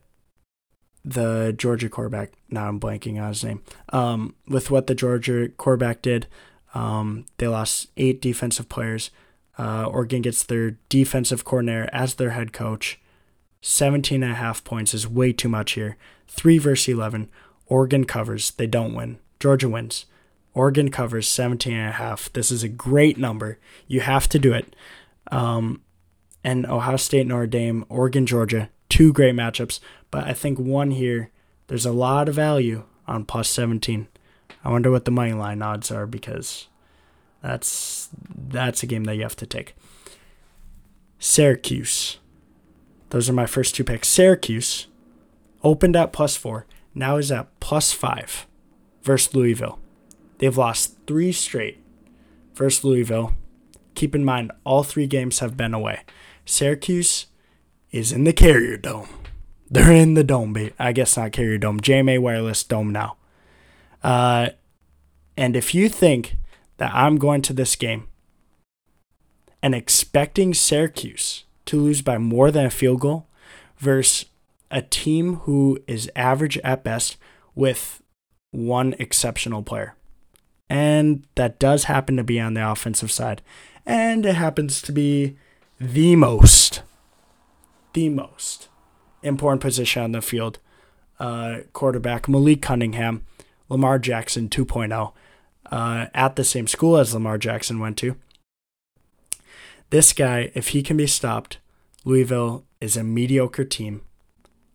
the 1.03 1.53
Georgia 1.57 1.89
quarterback, 1.89 2.31
now 2.49 2.67
I'm 2.67 2.79
blanking 2.79 3.21
on 3.21 3.29
his 3.29 3.43
name, 3.43 3.61
um, 3.89 4.35
with 4.47 4.71
what 4.71 4.87
the 4.87 4.95
Georgia 4.95 5.49
quarterback 5.49 6.01
did. 6.01 6.27
Um, 6.73 7.25
they 7.37 7.47
lost 7.47 7.87
eight 7.97 8.21
defensive 8.21 8.69
players. 8.69 9.11
Uh, 9.57 9.85
Oregon 9.85 10.21
gets 10.21 10.43
their 10.43 10.77
defensive 10.89 11.43
coordinator 11.43 11.89
as 11.91 12.15
their 12.15 12.31
head 12.31 12.53
coach. 12.53 12.99
17 13.61 14.23
and 14.23 14.31
a 14.31 14.35
half 14.35 14.63
points 14.63 14.93
is 14.93 15.07
way 15.07 15.31
too 15.31 15.47
much 15.49 15.73
here. 15.73 15.97
3 16.27 16.57
versus 16.57 16.87
11. 16.87 17.29
Oregon 17.67 18.05
covers. 18.05 18.51
They 18.51 18.67
don't 18.67 18.95
win. 18.95 19.19
Georgia 19.39 19.69
wins. 19.69 20.05
Oregon 20.53 20.89
covers 20.89 21.27
17 21.27 21.73
and 21.73 21.89
a 21.89 21.93
half. 21.93 22.31
This 22.33 22.51
is 22.51 22.63
a 22.63 22.69
great 22.69 23.17
number. 23.17 23.57
You 23.87 24.01
have 24.01 24.29
to 24.29 24.39
do 24.39 24.53
it. 24.53 24.75
Um, 25.31 25.81
and 26.43 26.65
Ohio 26.65 26.97
State, 26.97 27.27
Notre 27.27 27.47
Dame, 27.47 27.85
Oregon, 27.89 28.25
Georgia, 28.25 28.69
two 28.89 29.13
great 29.13 29.35
matchups. 29.35 29.79
But 30.11 30.25
I 30.25 30.33
think 30.33 30.59
one 30.59 30.91
here, 30.91 31.31
there's 31.67 31.85
a 31.85 31.91
lot 31.91 32.29
of 32.29 32.35
value 32.35 32.83
on 33.07 33.25
plus 33.25 33.49
17. 33.49 34.07
I 34.63 34.69
wonder 34.69 34.91
what 34.91 35.05
the 35.05 35.11
money 35.11 35.33
line 35.33 35.61
odds 35.61 35.91
are 35.91 36.05
because 36.05 36.67
that's 37.41 38.09
that's 38.35 38.83
a 38.83 38.85
game 38.85 39.03
that 39.05 39.15
you 39.15 39.23
have 39.23 39.35
to 39.37 39.45
take. 39.45 39.75
Syracuse. 41.19 42.19
Those 43.09 43.29
are 43.29 43.33
my 43.33 43.45
first 43.45 43.75
two 43.75 43.83
picks. 43.83 44.07
Syracuse 44.07 44.87
opened 45.63 45.95
at 45.95 46.13
plus 46.13 46.35
four, 46.35 46.65
now 46.95 47.17
is 47.17 47.31
at 47.31 47.59
plus 47.59 47.91
five 47.91 48.47
versus 49.03 49.33
Louisville. 49.33 49.79
They've 50.43 50.57
lost 50.57 50.97
three 51.07 51.31
straight. 51.31 51.81
First, 52.53 52.83
Louisville. 52.83 53.33
Keep 53.95 54.13
in 54.13 54.25
mind, 54.25 54.51
all 54.65 54.83
three 54.83 55.07
games 55.07 55.39
have 55.39 55.55
been 55.55 55.73
away. 55.73 56.01
Syracuse 56.43 57.27
is 57.91 58.11
in 58.11 58.25
the 58.25 58.33
Carrier 58.33 58.75
Dome. 58.75 59.07
They're 59.71 59.93
in 59.93 60.15
the 60.15 60.23
dome, 60.25 60.53
I 60.77 60.91
guess 60.91 61.15
not 61.15 61.31
Carrier 61.31 61.57
Dome, 61.59 61.79
JMA 61.79 62.19
Wireless 62.19 62.61
Dome 62.65 62.91
now. 62.91 63.15
Uh, 64.03 64.49
and 65.37 65.55
if 65.55 65.73
you 65.73 65.87
think 65.87 66.35
that 66.75 66.93
I'm 66.93 67.15
going 67.15 67.41
to 67.43 67.53
this 67.53 67.77
game 67.77 68.09
and 69.61 69.73
expecting 69.73 70.53
Syracuse 70.53 71.45
to 71.67 71.79
lose 71.79 72.01
by 72.01 72.17
more 72.17 72.51
than 72.51 72.65
a 72.65 72.69
field 72.69 72.99
goal 72.99 73.27
versus 73.77 74.25
a 74.69 74.81
team 74.81 75.35
who 75.45 75.79
is 75.87 76.11
average 76.17 76.57
at 76.65 76.83
best 76.83 77.15
with 77.55 78.03
one 78.51 78.93
exceptional 78.99 79.63
player. 79.63 79.95
And 80.73 81.27
that 81.35 81.59
does 81.59 81.83
happen 81.83 82.17
to 82.17 82.23
be 82.23 82.39
on 82.39 82.55
the 82.55 82.67
offensive 82.67 83.11
side. 83.11 83.43
And 83.85 84.25
it 84.25 84.33
happens 84.33 84.81
to 84.81 84.91
be 84.91 85.37
the 85.79 86.15
most, 86.15 86.81
the 87.93 88.09
most 88.09 88.69
important 89.21 89.61
position 89.61 90.01
on 90.01 90.13
the 90.13 90.21
field. 90.23 90.57
Uh, 91.19 91.59
quarterback 91.73 92.27
Malik 92.27 92.63
Cunningham, 92.63 93.23
Lamar 93.69 93.99
Jackson 93.99 94.49
2.0, 94.49 95.13
uh, 95.71 96.07
at 96.11 96.35
the 96.37 96.43
same 96.43 96.65
school 96.65 96.97
as 96.97 97.13
Lamar 97.13 97.37
Jackson 97.37 97.77
went 97.77 97.95
to. 97.99 98.15
This 99.91 100.11
guy, 100.11 100.49
if 100.55 100.69
he 100.69 100.81
can 100.81 100.97
be 100.97 101.05
stopped, 101.05 101.59
Louisville 102.03 102.65
is 102.81 102.97
a 102.97 103.03
mediocre 103.03 103.63
team 103.63 104.01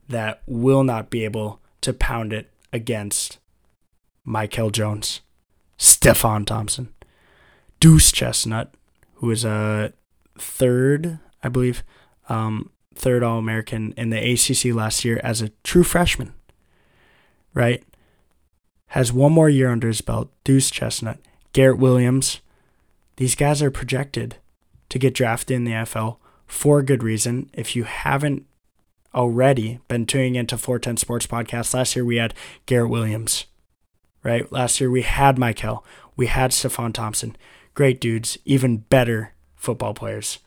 that 0.08 0.42
will 0.46 0.84
not 0.84 1.10
be 1.10 1.24
able 1.24 1.60
to 1.80 1.92
pound 1.92 2.32
it 2.32 2.52
against 2.72 3.38
Michael 4.24 4.70
Jones, 4.70 5.22
Stefon 5.78 6.44
Thompson, 6.44 6.92
Deuce 7.80 8.10
Chestnut, 8.10 8.74
who 9.14 9.30
is 9.30 9.44
a 9.44 9.92
third, 10.36 11.18
I 11.42 11.48
believe, 11.48 11.82
um, 12.28 12.70
third 12.94 13.22
All 13.22 13.38
American 13.38 13.92
in 13.96 14.10
the 14.10 14.18
ACC 14.32 14.74
last 14.74 15.04
year 15.04 15.20
as 15.22 15.40
a 15.40 15.50
true 15.62 15.84
freshman, 15.84 16.34
right? 17.54 17.82
Has 18.88 19.12
one 19.12 19.32
more 19.32 19.48
year 19.48 19.70
under 19.70 19.88
his 19.88 20.00
belt. 20.00 20.30
Deuce 20.44 20.70
Chestnut, 20.70 21.18
Garrett 21.52 21.78
Williams. 21.78 22.40
These 23.16 23.34
guys 23.34 23.62
are 23.62 23.70
projected 23.70 24.36
to 24.88 24.98
get 24.98 25.14
drafted 25.14 25.56
in 25.56 25.64
the 25.64 25.72
NFL 25.72 26.16
for 26.46 26.82
good 26.82 27.02
reason. 27.02 27.50
If 27.52 27.76
you 27.76 27.84
haven't 27.84 28.46
already 29.14 29.78
been 29.88 30.06
tuning 30.06 30.34
into 30.34 30.56
410 30.56 30.96
Sports 30.96 31.26
Podcast, 31.26 31.74
last 31.74 31.94
year 31.94 32.04
we 32.04 32.16
had 32.16 32.34
Garrett 32.66 32.90
Williams, 32.90 33.46
right? 34.22 34.50
Last 34.50 34.80
year 34.80 34.90
we 34.90 35.02
had 35.02 35.38
Mikel, 35.38 35.84
we 36.16 36.26
had 36.26 36.50
Stefon 36.50 36.92
Thompson. 36.92 37.36
Great 37.74 38.00
dudes, 38.00 38.38
even 38.44 38.78
better 38.78 39.34
football 39.54 39.94
players. 39.94 40.38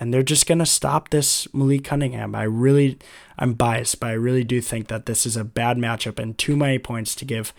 And 0.00 0.12
they're 0.12 0.24
just 0.24 0.46
to 0.46 0.66
stop 0.66 1.10
this 1.10 1.52
Malik 1.54 1.84
Cunningham. 1.84 2.34
I 2.34 2.42
really, 2.42 2.98
I'm 3.38 3.54
biased, 3.54 4.00
but 4.00 4.08
I 4.08 4.14
really 4.14 4.42
do 4.42 4.60
think 4.60 4.88
that 4.88 5.06
this 5.06 5.24
is 5.24 5.36
a 5.36 5.44
bad 5.44 5.76
matchup 5.76 6.18
and 6.18 6.36
too 6.36 6.56
many 6.56 6.80
points 6.80 7.14
to 7.14 7.24
give 7.24 7.52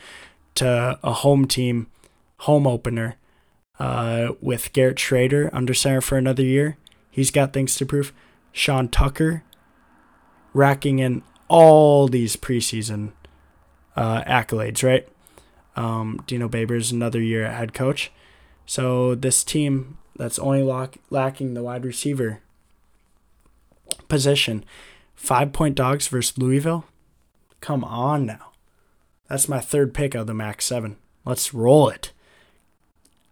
to 0.56 1.00
a 1.02 1.14
home 1.14 1.48
team, 1.48 1.88
home 2.40 2.68
opener 2.68 3.16
uh, 3.80 4.34
with 4.42 4.74
Garrett 4.74 4.98
Shrader 4.98 5.50
under 5.54 5.74
center 5.74 6.02
for 6.02 6.18
another 6.18 6.44
year. 6.44 6.78
He's 7.10 7.32
got 7.32 7.54
things 7.54 7.76
to 7.76 7.86
prove. 7.86 8.12
Sean 8.52 8.90
Tucker 8.90 9.44
racking 10.54 11.00
in 11.00 11.24
all 11.48 12.08
these 12.08 12.36
preseason 12.36 13.12
uh, 13.96 14.24
accolades, 14.24 14.84
right? 14.84 15.08
Um, 15.76 16.24
Dino 16.26 16.48
Babers 16.48 16.92
another 16.92 17.22
year 17.22 17.44
at 17.44 17.58
head 17.58 17.74
coach. 17.74 18.12
So 18.66 19.14
this 19.14 19.44
team 19.44 19.98
that's 20.16 20.40
only 20.40 20.64
lock, 20.64 20.96
lacking 21.10 21.54
the 21.54 21.64
wide 21.64 21.86
receiver 21.86 22.42
position, 24.08 24.64
five 25.16 25.52
point 25.54 25.76
dogs 25.76 26.08
versus 26.08 26.38
Louisville. 26.38 26.86
Come 27.62 27.84
on 27.84 28.26
now, 28.26 28.52
that's 29.28 29.50
my 29.50 29.60
third 29.60 29.94
pick 29.94 30.16
of 30.16 30.28
the 30.28 30.34
Max 30.34 30.66
Seven. 30.66 30.98
Let's 31.26 31.54
roll 31.54 31.90
it. 31.90 32.12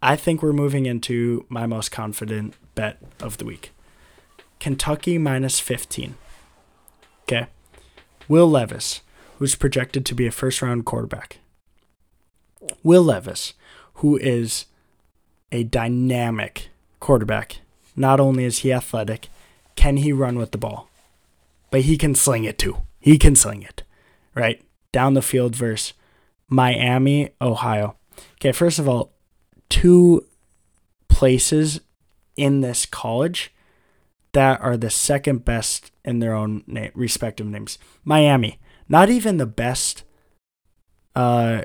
I 0.01 0.15
think 0.17 0.41
we're 0.41 0.51
moving 0.51 0.85
into 0.85 1.45
my 1.47 1.65
most 1.65 1.89
confident 1.89 2.55
bet 2.75 2.97
of 3.21 3.37
the 3.37 3.45
week. 3.45 3.71
Kentucky 4.59 5.17
minus 5.17 5.59
15. 5.59 6.15
Okay. 7.23 7.47
Will 8.27 8.49
Levis, 8.49 9.01
who's 9.37 9.55
projected 9.55 10.05
to 10.05 10.15
be 10.15 10.25
a 10.25 10.31
first 10.31 10.61
round 10.61 10.85
quarterback. 10.85 11.39
Will 12.83 13.03
Levis, 13.03 13.53
who 13.95 14.17
is 14.17 14.65
a 15.51 15.63
dynamic 15.63 16.69
quarterback. 16.99 17.59
Not 17.95 18.19
only 18.19 18.43
is 18.43 18.59
he 18.59 18.73
athletic, 18.73 19.29
can 19.75 19.97
he 19.97 20.11
run 20.11 20.37
with 20.37 20.51
the 20.51 20.57
ball, 20.57 20.89
but 21.69 21.81
he 21.81 21.97
can 21.97 22.15
sling 22.15 22.43
it 22.43 22.57
too. 22.57 22.77
He 22.99 23.17
can 23.17 23.35
sling 23.35 23.61
it, 23.61 23.83
right? 24.33 24.63
Down 24.91 25.13
the 25.13 25.21
field 25.21 25.55
versus 25.55 25.93
Miami, 26.47 27.29
Ohio. 27.41 27.95
Okay, 28.35 28.51
first 28.51 28.79
of 28.79 28.87
all, 28.87 29.11
two 29.69 30.25
places 31.07 31.81
in 32.35 32.61
this 32.61 32.85
college 32.85 33.53
that 34.31 34.59
are 34.61 34.77
the 34.77 34.89
second 34.89 35.45
best 35.45 35.91
in 36.03 36.19
their 36.19 36.33
own 36.33 36.63
name, 36.65 36.91
respective 36.95 37.45
names. 37.45 37.77
Miami, 38.03 38.59
not 38.89 39.09
even 39.09 39.37
the 39.37 39.45
best 39.45 40.03
uh, 41.15 41.61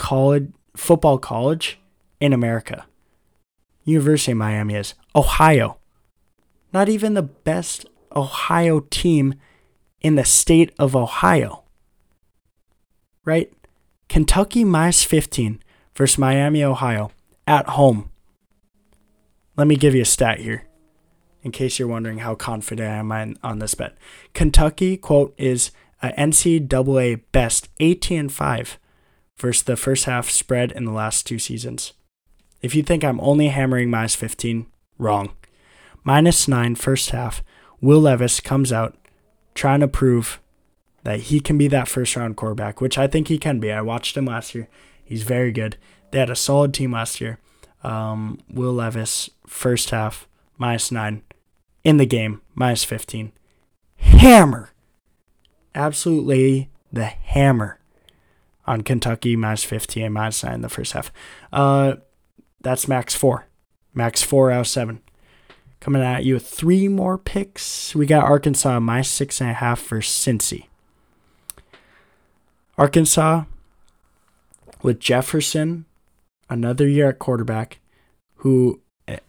college 0.00 0.48
football 0.74 1.18
college 1.18 1.78
in 2.20 2.32
America. 2.32 2.86
University 3.84 4.32
of 4.32 4.38
Miami 4.38 4.74
is 4.74 4.94
Ohio. 5.14 5.76
Not 6.72 6.88
even 6.88 7.12
the 7.12 7.22
best 7.22 7.86
Ohio 8.16 8.80
team 8.80 9.34
in 10.00 10.14
the 10.14 10.24
state 10.24 10.72
of 10.78 10.96
Ohio. 10.96 11.64
Right? 13.26 13.52
Kentucky 14.08 14.64
minus 14.64 15.04
15 15.04 15.62
versus 15.94 16.18
Miami, 16.18 16.64
Ohio 16.64 17.10
at 17.46 17.68
home. 17.68 18.10
Let 19.56 19.66
me 19.66 19.76
give 19.76 19.94
you 19.94 20.02
a 20.02 20.06
stat 20.06 20.40
here 20.40 20.66
in 21.42 21.52
case 21.52 21.78
you're 21.78 21.88
wondering 21.88 22.18
how 22.18 22.34
confident 22.34 22.88
I 22.88 22.96
am 22.96 23.36
on 23.42 23.58
this 23.58 23.74
bet. 23.74 23.96
Kentucky, 24.32 24.96
quote, 24.96 25.34
is 25.36 25.72
a 26.02 26.08
NCAA 26.12 27.20
best 27.32 27.68
18 27.80 28.18
and 28.18 28.32
5 28.32 28.78
versus 29.40 29.62
the 29.62 29.76
first 29.76 30.04
half 30.04 30.30
spread 30.30 30.72
in 30.72 30.84
the 30.84 30.92
last 30.92 31.26
two 31.26 31.38
seasons. 31.38 31.92
If 32.62 32.74
you 32.74 32.82
think 32.82 33.02
I'm 33.02 33.20
only 33.20 33.48
hammering 33.48 33.90
minus 33.90 34.14
15, 34.14 34.66
wrong. 34.98 35.32
Minus 36.04 36.46
9 36.46 36.74
first 36.74 37.10
half, 37.10 37.42
Will 37.80 38.00
Levis 38.00 38.40
comes 38.40 38.72
out 38.72 38.96
trying 39.54 39.80
to 39.80 39.88
prove 39.88 40.40
that 41.02 41.20
he 41.20 41.40
can 41.40 41.56
be 41.56 41.68
that 41.68 41.88
first 41.88 42.14
round 42.16 42.36
quarterback, 42.36 42.80
which 42.80 42.98
I 42.98 43.06
think 43.06 43.28
he 43.28 43.38
can 43.38 43.58
be. 43.58 43.72
I 43.72 43.80
watched 43.80 44.16
him 44.16 44.26
last 44.26 44.54
year. 44.54 44.68
He's 45.02 45.22
very 45.22 45.50
good. 45.50 45.76
They 46.10 46.18
had 46.18 46.30
a 46.30 46.36
solid 46.36 46.74
team 46.74 46.92
last 46.92 47.20
year. 47.20 47.38
Um, 47.82 48.38
Will 48.50 48.74
Levis, 48.74 49.30
first 49.46 49.90
half, 49.90 50.28
minus 50.58 50.92
nine. 50.92 51.22
In 51.82 51.96
the 51.96 52.06
game, 52.06 52.42
minus 52.54 52.84
15. 52.84 53.32
Hammer. 53.96 54.70
Absolutely 55.74 56.68
the 56.92 57.06
hammer 57.06 57.79
on 58.70 58.82
Kentucky, 58.82 59.36
minus 59.36 59.64
15 59.64 60.04
and 60.04 60.14
minus 60.14 60.44
nine 60.44 60.54
in 60.54 60.60
the 60.62 60.68
first 60.68 60.92
half. 60.92 61.12
Uh, 61.52 61.96
that's 62.60 62.88
max 62.88 63.14
four. 63.14 63.46
Max 63.94 64.22
four 64.22 64.50
out 64.50 64.60
of 64.60 64.68
seven. 64.68 65.00
Coming 65.80 66.02
at 66.02 66.24
you 66.24 66.34
with 66.34 66.46
three 66.46 66.88
more 66.88 67.18
picks. 67.18 67.94
We 67.94 68.06
got 68.06 68.24
Arkansas 68.24 68.78
minus 68.80 69.08
six 69.08 69.40
and 69.40 69.50
a 69.50 69.54
half 69.54 69.80
for 69.80 70.00
Cincy. 70.00 70.66
Arkansas 72.76 73.44
with 74.82 75.00
Jefferson 75.00 75.86
another 76.50 76.86
year 76.86 77.08
at 77.10 77.18
quarterback, 77.18 77.78
who, 78.36 78.80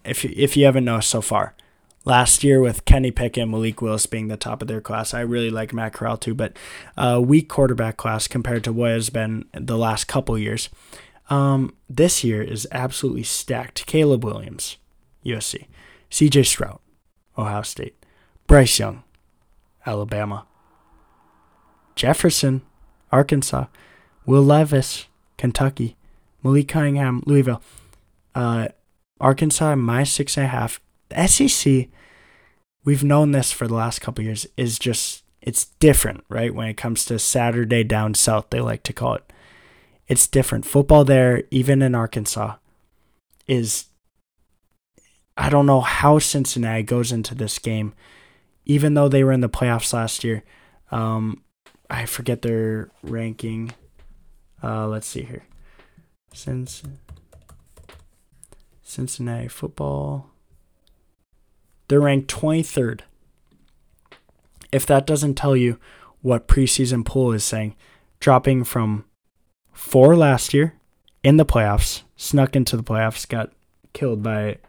if 0.04 0.25
if 0.25 0.58
you 0.58 0.65
haven't 0.65 0.86
noticed 0.86 1.10
so 1.10 1.21
far, 1.21 1.56
last 2.05 2.43
year 2.43 2.61
with 2.61 2.85
Kenny 2.85 3.11
Pickett 3.11 3.43
and 3.43 3.51
Malik 3.51 3.81
Willis 3.81 4.05
being 4.05 4.27
the 4.27 4.37
top 4.37 4.61
of 4.61 4.67
their 4.67 4.81
class, 4.81 5.13
I 5.13 5.21
really 5.21 5.49
like 5.49 5.73
Matt 5.73 5.93
Corral 5.93 6.17
too, 6.17 6.33
but 6.33 6.57
a 6.97 7.21
weak 7.21 7.49
quarterback 7.49 7.97
class 7.97 8.27
compared 8.27 8.63
to 8.63 8.73
what 8.73 8.91
has 8.91 9.09
been 9.09 9.45
the 9.53 9.77
last 9.77 10.05
couple 10.05 10.37
years. 10.37 10.69
Um, 11.29 11.73
this 11.89 12.23
year 12.23 12.41
is 12.41 12.67
absolutely 12.71 13.23
stacked. 13.23 13.85
Caleb 13.85 14.25
Williams, 14.25 14.77
USC, 15.25 15.67
C.J. 16.09 16.43
Stroud, 16.43 16.79
Ohio 17.37 17.61
State, 17.61 17.95
Bryce 18.47 18.79
Young, 18.79 19.03
Alabama, 19.85 20.45
Jefferson, 21.95 22.61
Arkansas, 23.11 23.65
Will 24.25 24.43
Levis, 24.43 25.05
Kentucky, 25.37 25.95
Malik 26.43 26.67
Cunningham, 26.67 27.23
Louisville. 27.25 27.61
Uh, 28.33 28.69
Arkansas 29.19 29.75
minus 29.75 30.11
six 30.11 30.37
and 30.37 30.45
a 30.45 30.49
half. 30.49 30.81
The 31.12 31.28
SEC, 31.28 31.89
we've 32.86 33.04
known 33.04 33.32
this 33.32 33.52
for 33.52 33.67
the 33.67 33.74
last 33.74 34.00
couple 34.00 34.24
years, 34.24 34.47
is 34.56 34.80
just 34.80 35.24
it's 35.41 35.65
different, 35.80 36.24
right? 36.30 36.54
When 36.54 36.67
it 36.67 36.78
comes 36.78 37.04
to 37.06 37.19
Saturday 37.19 37.84
down 37.84 38.13
south, 38.13 38.47
they 38.50 38.62
like 38.62 38.84
to 38.84 38.93
call 38.93 39.15
it. 39.15 39.34
It's 40.08 40.28
different. 40.28 40.65
Football 40.65 41.04
there, 41.04 41.43
even 41.52 41.82
in 41.82 41.95
Arkansas, 41.95 42.56
is 43.47 43.86
I 45.38 45.50
don't 45.50 45.65
know 45.65 45.82
how 45.82 46.19
Cincinnati 46.19 46.84
goes 46.84 47.12
into 47.12 47.34
this 47.34 47.60
game, 47.60 47.93
even 48.65 48.93
though 48.93 49.10
they 49.10 49.24
were 49.24 49.32
in 49.32 49.41
the 49.41 49.50
playoffs 49.50 49.93
last 49.93 50.24
year. 50.24 50.43
Um, 50.91 51.43
I 51.89 52.06
forget 52.06 52.41
their 52.41 52.91
ranking. 53.02 53.74
Uh, 54.63 54.88
let's 54.88 55.08
see 55.08 55.24
here. 55.24 55.43
Since 56.34 56.84
Cincinnati 58.82 59.47
football, 59.47 60.30
they're 61.91 61.99
ranked 61.99 62.34
23rd. 62.34 63.01
If 64.71 64.86
that 64.86 65.06
doesn't 65.06 65.36
tell 65.36 65.58
you 65.58 65.77
what 66.21 66.47
preseason 66.47 67.04
poll 67.04 67.34
is 67.34 67.43
saying, 67.43 67.75
dropping 68.21 68.63
from 68.63 69.04
four 69.73 70.15
last 70.15 70.54
year 70.54 70.80
in 71.21 71.36
the 71.36 71.45
playoffs, 71.45 72.04
snuck 72.15 72.56
into 72.56 72.77
the 72.77 72.84
playoffs, 72.84 73.27
got 73.27 73.51
killed 73.91 74.23
by 74.23 74.60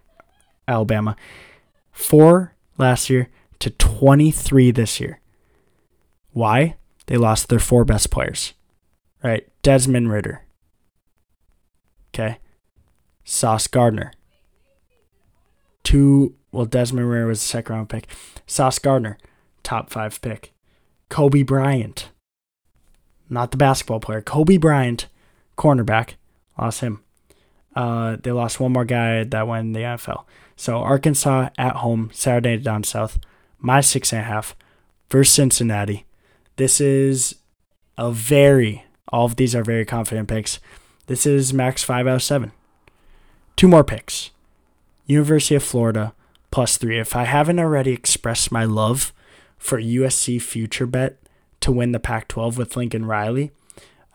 Alabama. 0.66 1.14
Four 1.92 2.56
last 2.76 3.08
year 3.08 3.28
to 3.60 3.70
23 3.70 4.72
this 4.72 4.98
year. 4.98 5.20
Why? 6.32 6.74
They 7.06 7.16
lost 7.16 7.48
their 7.48 7.60
four 7.60 7.84
best 7.84 8.10
players. 8.10 8.52
Right? 9.22 9.48
Desmond 9.62 10.10
Ridder. 10.10 10.42
Okay. 12.08 12.38
Sauce 13.22 13.68
Gardner. 13.68 14.10
Two, 15.82 16.34
well, 16.50 16.66
Desmond 16.66 17.10
Ridder 17.10 17.26
was 17.26 17.42
a 17.42 17.46
second 17.46 17.74
round 17.74 17.88
pick. 17.88 18.06
Sauce 18.46 18.78
Gardner, 18.78 19.18
top 19.62 19.90
five 19.90 20.20
pick. 20.20 20.52
Coby 21.10 21.44
Bryant, 21.44 22.10
not 23.28 23.50
the 23.50 23.56
basketball 23.56 24.00
player. 24.00 24.22
Coby 24.22 24.60
Bryant, 24.60 25.06
cornerback, 25.58 26.14
lost 26.58 26.80
him. 26.80 27.02
Uh, 27.74 28.16
they 28.22 28.32
lost 28.32 28.60
one 28.60 28.72
more 28.72 28.84
guy 28.84 29.24
that 29.24 29.46
went 29.46 29.66
in 29.66 29.72
the 29.72 29.80
NFL. 29.80 30.24
So 30.56 30.78
Arkansas 30.78 31.48
at 31.58 31.76
home, 31.76 32.10
Saturday 32.12 32.56
down 32.58 32.84
south, 32.84 33.18
my 33.58 33.80
six 33.80 34.12
and 34.12 34.22
a 34.22 34.24
half 34.24 34.54
versus 35.10 35.34
Cincinnati. 35.34 36.04
This 36.56 36.80
is 36.80 37.36
a 37.96 38.12
very, 38.12 38.84
all 39.08 39.24
of 39.24 39.36
these 39.36 39.54
are 39.54 39.64
very 39.64 39.84
confident 39.84 40.28
picks. 40.28 40.60
This 41.06 41.26
is 41.26 41.52
max 41.52 41.82
five 41.82 42.06
out 42.06 42.16
of 42.16 42.22
seven. 42.22 42.52
Two 43.56 43.68
more 43.68 43.84
picks. 43.84 44.30
University 45.12 45.54
of 45.54 45.62
Florida 45.62 46.14
plus 46.50 46.76
three. 46.76 46.98
If 46.98 47.14
I 47.14 47.24
haven't 47.24 47.58
already 47.58 47.92
expressed 47.92 48.52
my 48.52 48.64
love 48.64 49.12
for 49.58 49.80
USC 49.80 50.40
future 50.40 50.86
bet 50.86 51.18
to 51.60 51.72
win 51.72 51.92
the 51.92 52.00
Pac 52.00 52.28
12 52.28 52.58
with 52.58 52.76
Lincoln 52.76 53.06
Riley, 53.06 53.50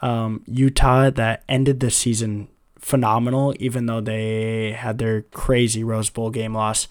um, 0.02 0.44
Utah 0.48 1.10
that 1.10 1.44
ended 1.48 1.80
the 1.80 1.90
season 1.90 2.48
phenomenal, 2.78 3.54
even 3.60 3.86
though 3.86 4.02
they 4.02 4.72
had 4.74 4.98
their 4.98 5.24
crazy 5.24 5.84
Rose 5.84 6.10
Bowl 6.10 6.30
game 6.30 6.54
loss 6.54 6.88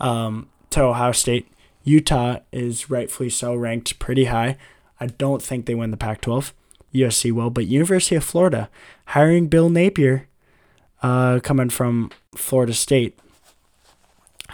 um, 0.00 0.48
to 0.70 0.82
Ohio 0.82 1.12
State. 1.12 1.48
Utah 1.82 2.38
is 2.52 2.88
rightfully 2.88 3.28
so 3.30 3.54
ranked 3.54 3.98
pretty 3.98 4.26
high. 4.26 4.56
I 5.00 5.06
don't 5.06 5.42
think 5.42 5.66
they 5.66 5.74
win 5.74 5.90
the 5.90 5.96
Pac 5.96 6.20
12. 6.22 6.54
USC 6.94 7.32
will, 7.32 7.50
but 7.50 7.66
University 7.66 8.14
of 8.14 8.24
Florida 8.24 8.70
hiring 9.06 9.48
Bill 9.48 9.68
Napier, 9.68 10.28
uh, 11.02 11.40
coming 11.42 11.68
from 11.68 12.10
Florida 12.34 12.72
State, 12.72 13.18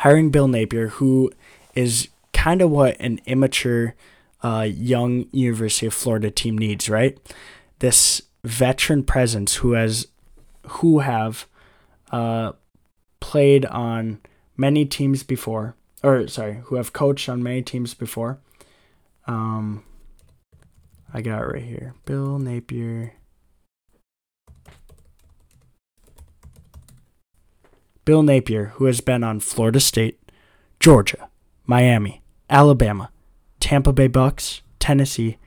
hiring 0.00 0.30
Bill 0.30 0.48
Napier, 0.48 0.88
who 0.88 1.30
is 1.74 2.08
kind 2.32 2.62
of 2.62 2.70
what 2.70 2.96
an 3.00 3.20
immature, 3.26 3.94
uh, 4.42 4.66
young 4.66 5.26
University 5.30 5.86
of 5.86 5.92
Florida 5.92 6.30
team 6.30 6.56
needs, 6.56 6.88
right? 6.88 7.18
This 7.80 8.22
veteran 8.42 9.04
presence 9.04 9.56
who 9.56 9.72
has 9.72 10.06
who 10.66 11.00
have 11.00 11.46
uh, 12.12 12.52
played 13.20 13.66
on 13.66 14.20
many 14.56 14.86
teams 14.86 15.22
before, 15.22 15.74
or 16.02 16.26
sorry, 16.28 16.60
who 16.64 16.76
have 16.76 16.92
coached 16.94 17.28
on 17.28 17.42
many 17.42 17.60
teams 17.60 17.92
before. 17.92 18.38
Um, 19.26 19.84
I 21.12 21.20
got 21.20 21.40
right 21.40 21.62
here 21.62 21.94
Bill 22.06 22.38
Napier. 22.38 23.14
Bill 28.10 28.24
Napier, 28.24 28.72
who 28.74 28.86
has 28.86 29.00
been 29.00 29.22
on 29.22 29.38
Florida 29.38 29.78
State, 29.78 30.18
Georgia, 30.80 31.28
Miami, 31.64 32.22
Alabama, 32.50 33.12
Tampa 33.60 33.92
Bay 33.92 34.08
Bucks, 34.08 34.62
Tennessee, 34.80 35.38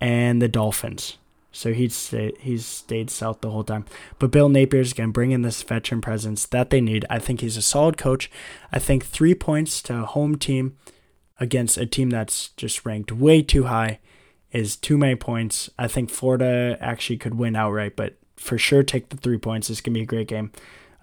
and 0.00 0.40
the 0.40 0.48
Dolphins. 0.48 1.18
So 1.52 1.74
he's 1.74 1.94
stayed, 1.94 2.38
he's 2.40 2.64
stayed 2.64 3.10
south 3.10 3.42
the 3.42 3.50
whole 3.50 3.64
time. 3.64 3.84
But 4.18 4.30
Bill 4.30 4.48
Napier's 4.48 4.94
going 4.94 5.10
to 5.10 5.12
bring 5.12 5.32
in 5.32 5.42
this 5.42 5.62
veteran 5.62 6.00
presence 6.00 6.46
that 6.46 6.70
they 6.70 6.80
need. 6.80 7.04
I 7.10 7.18
think 7.18 7.42
he's 7.42 7.58
a 7.58 7.60
solid 7.60 7.98
coach. 7.98 8.30
I 8.72 8.78
think 8.78 9.04
three 9.04 9.34
points 9.34 9.82
to 9.82 10.04
a 10.04 10.06
home 10.06 10.38
team 10.38 10.78
against 11.38 11.76
a 11.76 11.84
team 11.84 12.08
that's 12.08 12.48
just 12.56 12.86
ranked 12.86 13.12
way 13.12 13.42
too 13.42 13.64
high 13.64 13.98
is 14.52 14.74
too 14.74 14.96
many 14.96 15.16
points. 15.16 15.68
I 15.78 15.88
think 15.88 16.08
Florida 16.08 16.78
actually 16.80 17.18
could 17.18 17.34
win 17.34 17.54
outright, 17.54 17.94
but 17.94 18.14
for 18.36 18.56
sure 18.56 18.82
take 18.82 19.10
the 19.10 19.18
three 19.18 19.36
points. 19.36 19.68
It's 19.68 19.82
going 19.82 19.92
to 19.92 19.98
be 19.98 20.04
a 20.04 20.06
great 20.06 20.28
game 20.28 20.50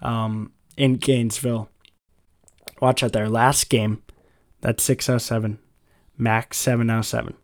um, 0.02 0.50
in 0.76 0.96
Gainesville. 0.96 1.68
Watch 2.80 3.02
out 3.02 3.12
there. 3.12 3.28
Last 3.28 3.68
game, 3.68 4.02
that's 4.60 4.82
607. 4.82 5.58
Max 6.16 6.58
707. 6.58 7.34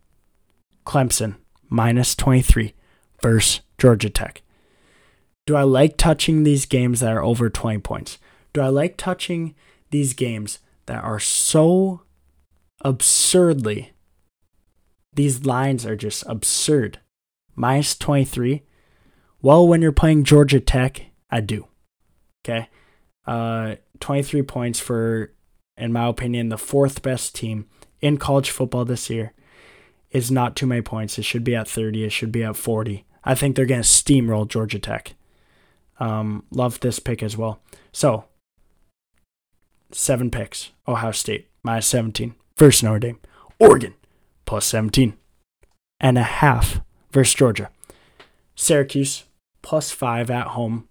Clemson, 0.85 1.35
minus 1.69 2.15
23 2.15 2.73
versus 3.21 3.61
Georgia 3.77 4.09
Tech. 4.09 4.41
Do 5.45 5.55
I 5.55 5.63
like 5.63 5.97
touching 5.97 6.43
these 6.43 6.65
games 6.65 6.99
that 6.99 7.11
are 7.11 7.23
over 7.23 7.49
20 7.49 7.79
points? 7.79 8.17
Do 8.53 8.61
I 8.61 8.67
like 8.67 8.97
touching 8.97 9.55
these 9.91 10.13
games 10.13 10.59
that 10.85 11.03
are 11.03 11.19
so 11.19 12.01
absurdly, 12.81 13.93
these 15.13 15.45
lines 15.45 15.85
are 15.85 15.95
just 15.95 16.23
absurd? 16.27 16.99
Minus 17.55 17.97
23. 17.97 18.63
Well, 19.41 19.67
when 19.67 19.81
you're 19.81 19.91
playing 19.91 20.23
Georgia 20.23 20.59
Tech, 20.59 21.01
I 21.29 21.41
do. 21.41 21.67
Okay. 22.43 22.69
Uh, 23.29 23.75
23 23.99 24.41
points 24.41 24.79
for, 24.79 25.31
in 25.77 25.93
my 25.93 26.07
opinion, 26.07 26.49
the 26.49 26.57
fourth 26.57 27.03
best 27.03 27.35
team 27.35 27.67
in 28.01 28.17
college 28.17 28.49
football 28.49 28.85
this 28.85 29.07
year 29.07 29.33
is 30.09 30.31
not 30.31 30.55
too 30.55 30.65
many 30.65 30.81
points. 30.81 31.19
It 31.19 31.25
should 31.25 31.43
be 31.43 31.55
at 31.55 31.67
30. 31.67 32.05
It 32.05 32.09
should 32.09 32.31
be 32.31 32.43
at 32.43 32.55
40. 32.55 33.05
I 33.23 33.35
think 33.35 33.55
they're 33.55 33.67
going 33.67 33.83
to 33.83 33.87
steamroll 33.87 34.47
Georgia 34.47 34.79
Tech. 34.79 35.13
Um, 35.99 36.43
love 36.49 36.79
this 36.79 36.97
pick 36.97 37.21
as 37.21 37.37
well. 37.37 37.61
So, 37.91 38.25
seven 39.91 40.31
picks. 40.31 40.71
Ohio 40.87 41.11
State, 41.11 41.49
minus 41.61 41.85
17. 41.85 42.33
Versus 42.57 42.81
Notre 42.81 42.97
Dame. 42.97 43.19
Oregon, 43.59 43.93
plus 44.47 44.65
17. 44.65 45.13
And 45.99 46.17
a 46.17 46.23
half 46.23 46.81
versus 47.11 47.35
Georgia. 47.35 47.69
Syracuse, 48.55 49.25
plus 49.61 49.91
five 49.91 50.31
at 50.31 50.47
home. 50.47 50.87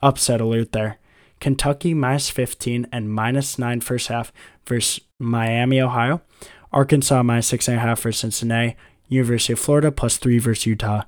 Upset 0.00 0.40
alert 0.40 0.72
there. 0.72 0.99
Kentucky, 1.40 1.94
minus 1.94 2.30
15 2.30 2.86
and 2.92 3.12
minus 3.12 3.58
nine 3.58 3.80
first 3.80 4.08
half 4.08 4.32
versus 4.66 5.00
Miami, 5.18 5.80
Ohio. 5.80 6.20
Arkansas, 6.72 7.22
minus 7.22 7.48
six 7.48 7.66
and 7.66 7.78
a 7.78 7.80
half 7.80 8.00
versus 8.00 8.20
Cincinnati. 8.20 8.76
University 9.08 9.54
of 9.54 9.58
Florida, 9.58 9.90
plus 9.90 10.18
three 10.18 10.38
versus 10.38 10.66
Utah 10.66 11.02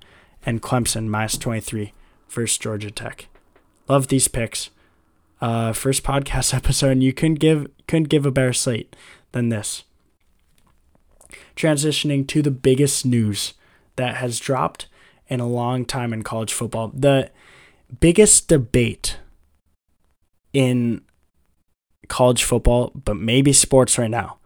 and 0.45 0.61
Clemson 0.61 1.07
minus 1.07 1.39
23 1.39 1.93
versus 2.29 2.59
Georgia 2.59 2.91
Tech. 2.91 3.29
Love 3.89 4.09
these 4.09 4.27
picks. 4.27 4.71
Uh, 5.41 5.73
first 5.73 6.03
podcast 6.03 6.53
episode, 6.55 6.91
and 6.91 7.03
you 7.03 7.13
couldn't 7.13 7.39
give 7.39 7.69
couldn't 7.87 8.09
give 8.09 8.27
a 8.27 8.31
better 8.31 8.53
slate 8.53 8.95
than 9.33 9.49
this. 9.49 9.85
Transitioning 11.57 12.27
to 12.29 12.43
the 12.43 12.51
biggest 12.51 13.07
news 13.07 13.55
that 13.97 14.17
has 14.17 14.41
dropped 14.41 14.89
in 15.29 15.41
a 15.41 15.49
long 15.49 15.85
time 15.85 16.13
in 16.13 16.23
college 16.23 16.53
football. 16.53 16.89
The 16.89 17.31
biggest 18.01 18.49
debate 18.49 19.19
in 20.53 21.03
college 22.09 22.45
football, 22.45 22.93
but 22.95 23.17
maybe 23.17 23.53
sports 23.53 23.99
right 23.99 24.11
now, 24.11 24.39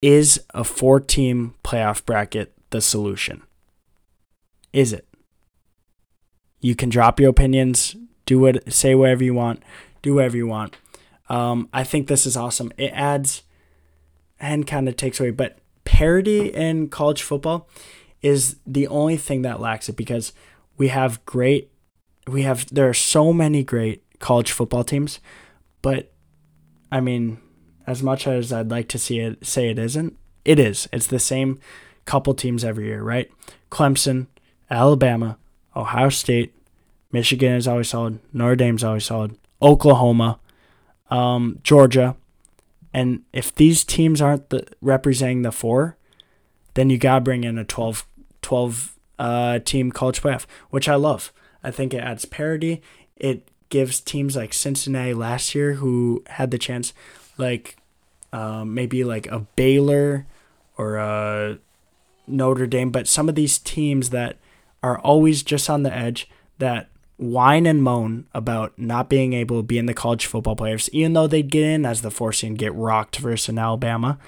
is 0.00 0.42
a 0.54 0.64
four 0.64 1.00
team 1.00 1.54
playoff 1.64 2.04
bracket 2.04 2.52
the 2.70 2.80
solution? 2.80 3.42
is 4.72 4.92
it? 4.92 5.06
You 6.60 6.74
can 6.74 6.88
drop 6.88 7.20
your 7.20 7.30
opinions, 7.30 7.96
do 8.26 8.38
what, 8.38 8.72
say 8.72 8.94
whatever 8.94 9.24
you 9.24 9.34
want, 9.34 9.62
do 10.00 10.14
whatever 10.14 10.36
you 10.36 10.46
want. 10.46 10.76
Um, 11.28 11.68
I 11.72 11.84
think 11.84 12.06
this 12.06 12.26
is 12.26 12.36
awesome. 12.36 12.72
It 12.76 12.92
adds 12.94 13.42
and 14.40 14.66
kind 14.66 14.88
of 14.88 14.96
takes 14.96 15.20
away, 15.20 15.30
but 15.30 15.58
parity 15.84 16.48
in 16.48 16.88
college 16.88 17.22
football 17.22 17.68
is 18.22 18.56
the 18.66 18.86
only 18.86 19.16
thing 19.16 19.42
that 19.42 19.60
lacks 19.60 19.88
it 19.88 19.96
because 19.96 20.32
we 20.76 20.88
have 20.88 21.24
great, 21.26 21.70
we 22.28 22.42
have 22.42 22.72
there 22.72 22.88
are 22.88 22.94
so 22.94 23.32
many 23.32 23.64
great 23.64 24.02
college 24.22 24.52
football 24.52 24.84
teams, 24.84 25.20
but 25.82 26.10
I 26.90 27.00
mean, 27.00 27.38
as 27.86 28.02
much 28.02 28.26
as 28.26 28.52
I'd 28.52 28.70
like 28.70 28.88
to 28.88 28.98
see 28.98 29.18
it 29.18 29.44
say 29.46 29.68
it 29.68 29.78
isn't, 29.78 30.16
it 30.44 30.58
is. 30.58 30.88
It's 30.92 31.08
the 31.08 31.18
same 31.18 31.60
couple 32.04 32.32
teams 32.32 32.64
every 32.64 32.86
year, 32.86 33.02
right? 33.02 33.30
Clemson, 33.70 34.28
Alabama, 34.70 35.36
Ohio 35.76 36.08
State, 36.08 36.54
Michigan 37.10 37.54
is 37.54 37.68
always 37.68 37.88
solid, 37.88 38.20
Notre 38.32 38.56
Dame's 38.56 38.84
always 38.84 39.04
solid, 39.04 39.36
Oklahoma, 39.60 40.38
um, 41.10 41.58
Georgia. 41.62 42.16
And 42.94 43.22
if 43.32 43.54
these 43.54 43.84
teams 43.84 44.20
aren't 44.20 44.50
the, 44.50 44.66
representing 44.80 45.42
the 45.42 45.52
four, 45.52 45.96
then 46.74 46.90
you 46.90 46.98
got 46.98 47.16
to 47.16 47.20
bring 47.20 47.44
in 47.44 47.58
a 47.58 47.64
12, 47.64 48.06
12 48.40 48.98
uh, 49.18 49.58
team 49.60 49.92
college 49.92 50.22
playoff, 50.22 50.46
which 50.70 50.88
I 50.88 50.94
love. 50.94 51.32
I 51.62 51.70
think 51.70 51.94
it 51.94 51.98
adds 51.98 52.24
parity. 52.24 52.82
It 53.16 53.48
gives 53.72 54.00
teams 54.00 54.36
like 54.36 54.52
Cincinnati 54.52 55.14
last 55.14 55.54
year 55.54 55.72
who 55.72 56.22
had 56.26 56.50
the 56.50 56.58
chance, 56.58 56.92
like 57.38 57.78
um, 58.30 58.74
maybe 58.74 59.02
like 59.02 59.26
a 59.28 59.46
Baylor 59.56 60.26
or 60.76 60.96
a 60.96 61.58
Notre 62.26 62.66
Dame, 62.66 62.90
but 62.90 63.08
some 63.08 63.30
of 63.30 63.34
these 63.34 63.58
teams 63.58 64.10
that 64.10 64.36
are 64.82 64.98
always 64.98 65.42
just 65.42 65.70
on 65.70 65.84
the 65.84 65.92
edge 65.92 66.28
that 66.58 66.88
whine 67.16 67.64
and 67.64 67.82
moan 67.82 68.26
about 68.34 68.78
not 68.78 69.08
being 69.08 69.32
able 69.32 69.60
to 69.60 69.62
be 69.62 69.78
in 69.78 69.86
the 69.86 69.94
college 69.94 70.26
football 70.26 70.54
playoffs, 70.54 70.90
even 70.90 71.14
though 71.14 71.26
they'd 71.26 71.50
get 71.50 71.64
in 71.64 71.86
as 71.86 72.02
the 72.02 72.10
four 72.10 72.30
seed 72.30 72.50
and 72.50 72.58
get 72.58 72.74
rocked 72.74 73.16
versus 73.16 73.56
Alabama. 73.56 74.18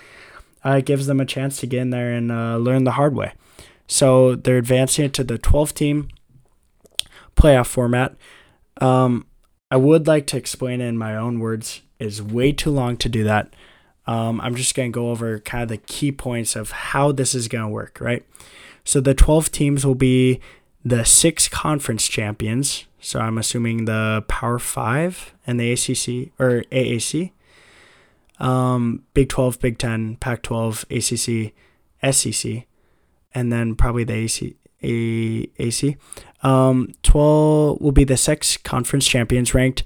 Uh, 0.65 0.77
it 0.79 0.87
gives 0.87 1.07
them 1.07 1.21
a 1.21 1.27
chance 1.27 1.61
to 1.61 1.67
get 1.67 1.83
in 1.83 1.91
there 1.91 2.13
and 2.13 2.33
uh, 2.33 2.57
learn 2.57 2.85
the 2.85 2.93
hard 2.93 3.15
way. 3.15 3.35
So 3.87 4.37
they're 4.37 4.57
advancing 4.57 5.05
it 5.05 5.13
to 5.15 5.25
the 5.25 5.37
12 5.37 5.75
team 5.75 6.09
playoff 7.37 7.67
format. 7.67 8.15
Um, 8.81 9.27
I 9.71 9.77
would 9.77 10.07
like 10.07 10.27
to 10.29 10.37
explain 10.37 10.81
it 10.81 10.87
in 10.87 10.99
my 10.99 11.17
own 11.17 11.41
words. 11.41 11.83
It's 11.99 12.21
way 12.21 12.53
too 12.53 12.71
long 12.71 12.97
to 12.99 13.09
do 13.09 13.25
that. 13.25 13.53
Um, 14.07 14.41
I'm 14.41 14.55
just 14.55 14.75
going 14.75 14.93
to 14.93 14.95
go 14.95 15.11
over 15.11 15.39
kind 15.41 15.63
of 15.63 15.69
the 15.69 15.79
key 15.79 16.13
points 16.13 16.57
of 16.57 16.71
how 16.71 17.13
this 17.13 17.35
is 17.35 17.49
going 17.49 17.65
to 17.65 17.69
work, 17.69 17.99
right? 18.01 18.25
So 18.85 19.01
the 19.01 19.15
12 19.15 19.51
teams 19.51 19.87
will 19.87 19.95
be 19.95 20.41
the 20.85 21.05
six 21.05 21.49
conference 21.49 22.07
champions. 22.07 22.85
So 23.01 23.21
I'm 23.21 23.39
assuming 23.39 23.87
the 23.87 24.25
Power 24.29 24.59
Five 24.59 25.35
and 25.47 25.59
the 25.59 25.73
ACC 25.73 26.33
or 26.39 26.63
AAC, 26.71 27.33
um, 28.39 29.03
Big 29.15 29.29
12, 29.29 29.61
Big 29.61 29.79
10, 29.79 30.17
Pac 30.17 30.43
12, 30.43 30.85
ACC, 30.91 31.53
SEC, 32.13 32.67
and 33.35 33.53
then 33.53 33.75
probably 33.75 34.05
the 34.05 34.55
AC. 34.85 35.51
AC. 35.59 35.97
Um, 36.43 36.93
12 37.03 37.81
will 37.81 37.93
be 37.93 38.05
the 38.05 38.17
six 38.17 38.57
conference 38.59 39.07
champions 39.07 39.55
ranked 39.55 39.83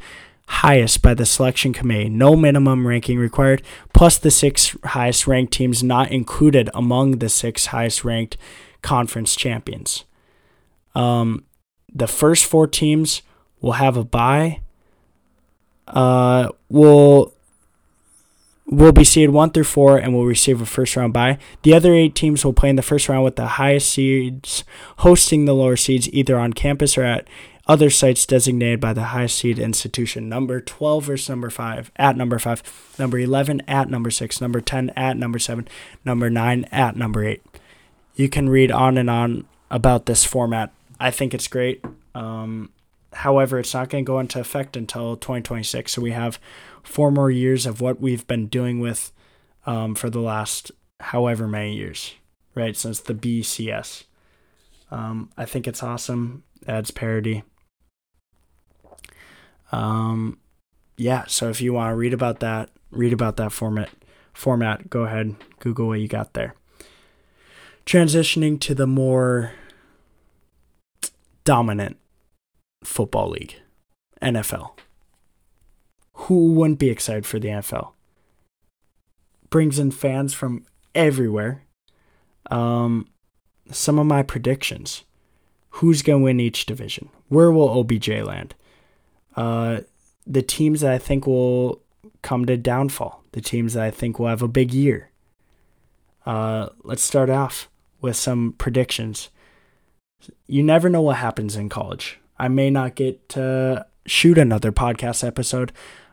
highest 0.48 1.02
by 1.02 1.14
the 1.14 1.26
selection 1.26 1.72
committee. 1.72 2.08
No 2.08 2.34
minimum 2.34 2.87
ranking 2.87 3.18
required, 3.18 3.62
plus 3.92 4.18
the 4.18 4.30
six 4.30 4.76
highest 4.84 5.26
ranked 5.26 5.52
teams 5.52 5.82
not 5.82 6.11
included 6.11 6.70
among 6.74 7.18
the 7.18 7.28
six 7.28 7.66
highest 7.66 8.04
ranked 8.04 8.37
conference 8.82 9.37
champions. 9.37 10.04
Um, 10.94 11.44
the 11.94 12.08
first 12.08 12.44
four 12.44 12.66
teams 12.66 13.22
will 13.61 13.72
have 13.72 13.96
a 13.96 14.04
bye. 14.04 14.61
Uh, 15.87 16.48
will 16.68 17.34
will 18.70 18.92
be 18.92 19.04
seeded 19.04 19.31
one 19.31 19.50
through 19.50 19.64
four 19.64 19.96
and 19.96 20.14
will 20.14 20.26
receive 20.26 20.61
a 20.61 20.66
first 20.66 20.94
round 20.94 21.12
bye. 21.12 21.38
The 21.62 21.74
other 21.74 21.94
eight 21.94 22.14
teams 22.14 22.44
will 22.44 22.52
play 22.52 22.68
in 22.68 22.76
the 22.76 22.83
first 22.83 23.09
round 23.09 23.24
with 23.24 23.37
the 23.37 23.46
highest 23.46 23.90
seeds 23.90 24.62
hosting 24.98 25.44
the 25.44 25.54
lower 25.54 25.76
seeds 25.76 26.09
either 26.12 26.38
on 26.38 26.52
campus 26.52 26.98
or 26.98 27.02
at 27.02 27.26
other 27.66 27.90
sites 27.90 28.24
designated 28.26 28.81
by 28.81 28.92
the 28.92 29.04
highest 29.04 29.38
seed 29.38 29.59
institution. 29.59 30.28
Number 30.28 30.61
12 30.61 31.04
versus 31.04 31.28
number 31.28 31.50
5 31.50 31.90
at 31.96 32.16
number 32.16 32.38
5, 32.38 32.94
number 32.98 33.18
11 33.18 33.62
at 33.68 33.90
number 33.90 34.11
6, 34.11 34.40
number 34.40 34.61
10 34.61 34.90
at 34.90 35.16
number 35.16 35.38
7, 35.38 35.68
number 36.04 36.31
9 36.31 36.64
at 36.72 36.96
number 36.96 37.24
8. 37.24 37.42
You 38.14 38.28
can 38.28 38.48
read 38.48 38.72
on 38.72 38.98
and 38.98 39.09
on 39.09 39.46
about 39.70 40.07
this 40.07 40.24
format. 40.24 40.72
I 40.98 41.11
think 41.11 41.35
it's 41.35 41.46
great. 41.46 41.85
Um, 42.14 42.70
however, 43.18 43.59
it's 43.59 43.74
not 43.74 43.88
going 43.88 44.04
to 44.04 44.07
go 44.07 44.20
into 44.20 44.38
effect 44.38 44.76
until 44.76 45.16
2026. 45.16 45.92
So 45.92 46.00
we 46.00 46.12
have 46.12 46.38
four 46.85 47.11
more 47.11 47.33
years 47.33 47.66
of 47.66 47.81
what 47.81 48.00
we've 48.00 48.26
been 48.28 48.46
doing 48.46 48.78
with 48.78 49.12
um, 49.66 49.96
for 49.96 50.09
the 50.09 50.20
last 50.20 50.70
however 51.00 51.48
many 51.48 51.74
years, 51.74 52.14
right? 52.54 52.76
Since 52.76 53.00
the 53.00 53.14
BCS. 53.14 54.04
Um, 54.92 55.31
I 55.37 55.46
think 55.46 55.66
it's 55.66 55.83
awesome. 55.83 56.44
Adds 56.68 56.92
parity. 56.92 57.42
Um, 59.72 60.38
yeah. 60.96 61.24
So 61.26 61.50
if 61.50 61.61
you 61.61 61.72
want 61.72 61.90
to 61.90 61.96
read 61.96 62.14
about 62.14 62.38
that, 62.40 62.70
read 62.92 63.12
about 63.12 63.37
that 63.37 63.50
format. 63.50 63.90
Format. 64.33 64.88
Go 64.88 65.02
ahead, 65.02 65.35
Google 65.59 65.88
what 65.88 66.00
you 66.00 66.07
got 66.07 66.35
there. 66.35 66.54
Transitioning 67.85 68.61
to 68.61 68.76
the 68.76 68.87
more 68.87 69.52
dominant 71.44 71.97
football 72.82 73.30
league, 73.30 73.56
NFL 74.22 74.72
who 76.22 76.52
wouldn't 76.52 76.78
be 76.78 76.90
excited 76.90 77.24
for 77.24 77.38
the 77.38 77.48
NFL? 77.48 77.92
Brings 79.50 79.78
in 79.78 79.92
fans 79.92 80.34
from 80.34 80.66
everywhere. 80.94 81.62
Um, 82.50 83.08
some 83.70 83.98
of 83.98 84.06
my 84.06 84.22
predictions. 84.22 85.04
Who's 85.70 86.02
going 86.02 86.20
to 86.20 86.24
win 86.24 86.40
each 86.40 86.66
division? 86.66 87.10
Where 87.28 87.52
will 87.52 87.78
OBJ 87.78 88.08
land? 88.08 88.54
Uh, 89.36 89.82
the 90.26 90.42
teams 90.42 90.80
that 90.80 90.92
I 90.92 90.98
think 90.98 91.26
will 91.26 91.82
come 92.22 92.46
to 92.46 92.56
downfall. 92.56 93.22
The 93.32 93.40
teams 93.40 93.74
that 93.74 93.84
I 93.84 93.90
think 93.90 94.18
will 94.18 94.26
have 94.26 94.42
a 94.42 94.48
big 94.48 94.74
year. 94.74 95.10
Uh, 96.26 96.70
let's 96.82 97.02
start 97.02 97.30
off 97.30 97.70
with 98.00 98.16
some 98.16 98.54
predictions. 98.58 99.30
You 100.46 100.64
never 100.64 100.88
know 100.88 101.02
what 101.02 101.18
happens 101.18 101.54
in 101.54 101.68
college. 101.68 102.18
I 102.38 102.48
may 102.48 102.70
not 102.70 102.94
get 102.94 103.29
to 103.31 103.87
shoot 104.07 104.38
another 104.38 104.72
podcast 104.72 105.27
episode 105.27 105.72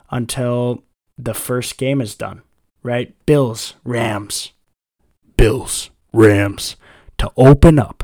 until 0.09 0.83
the 1.17 1.33
first 1.33 1.77
game 1.77 2.01
is 2.01 2.15
done, 2.15 2.41
right? 2.83 3.13
Bills, 3.25 3.75
Rams, 3.83 4.51
Bills, 5.37 5.89
Rams 6.11 6.75
to 7.17 7.31
open 7.37 7.79
up 7.79 8.03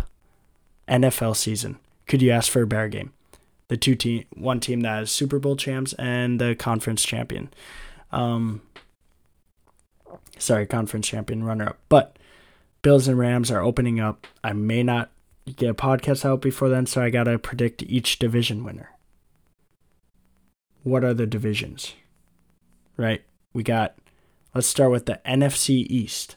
NFL 0.87 1.35
season. 1.35 1.77
Could 2.07 2.21
you 2.21 2.31
ask 2.31 2.51
for 2.51 2.61
a 2.61 2.67
bear 2.67 2.87
game? 2.89 3.13
The 3.67 3.77
two 3.77 3.95
team, 3.95 4.25
one 4.35 4.59
team 4.59 4.81
that 4.81 5.03
is 5.03 5.11
Super 5.11 5.39
Bowl 5.39 5.55
champs 5.55 5.93
and 5.93 6.39
the 6.39 6.55
conference 6.55 7.03
champion. 7.03 7.49
Um, 8.11 8.61
sorry, 10.37 10.65
conference 10.65 11.07
champion 11.07 11.43
runner 11.43 11.69
up. 11.69 11.77
But 11.87 12.17
Bills 12.81 13.07
and 13.07 13.17
Rams 13.17 13.49
are 13.49 13.61
opening 13.61 13.99
up. 13.99 14.27
I 14.43 14.53
may 14.53 14.83
not 14.83 15.09
get 15.51 15.69
a 15.69 15.73
podcast 15.73 16.25
out 16.25 16.41
before 16.41 16.69
then, 16.69 16.85
so 16.85 17.01
I 17.01 17.09
gotta 17.09 17.37
predict 17.39 17.83
each 17.83 18.19
division 18.19 18.63
winner 18.63 18.91
what 20.83 21.03
are 21.03 21.13
the 21.13 21.27
divisions? 21.27 21.93
Right? 22.97 23.23
We 23.53 23.63
got, 23.63 23.95
let's 24.53 24.67
start 24.67 24.91
with 24.91 25.05
the 25.05 25.19
NFC 25.25 25.85
East. 25.89 26.35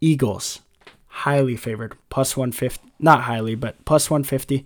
Eagles, 0.00 0.60
highly 1.06 1.56
favored, 1.56 1.96
plus 2.10 2.36
150, 2.36 2.92
not 2.98 3.22
highly, 3.22 3.54
but 3.54 3.84
plus 3.84 4.10
150. 4.10 4.64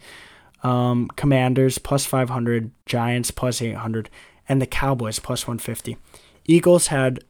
Um, 0.63 1.09
Commanders, 1.17 1.79
plus 1.79 2.05
500. 2.05 2.71
Giants, 2.87 3.31
plus 3.31 3.61
800. 3.61 4.11
And 4.49 4.61
the 4.61 4.67
Cowboys, 4.67 5.19
plus 5.19 5.47
150. 5.47 5.97
Eagles 6.45 6.89
had, 6.89 7.25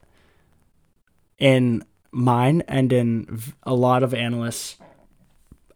in 1.39 1.85
mine 2.11 2.63
and 2.69 2.93
in 2.93 3.41
a 3.63 3.75
lot 3.75 4.03
of 4.03 4.13
analysts' 4.13 4.77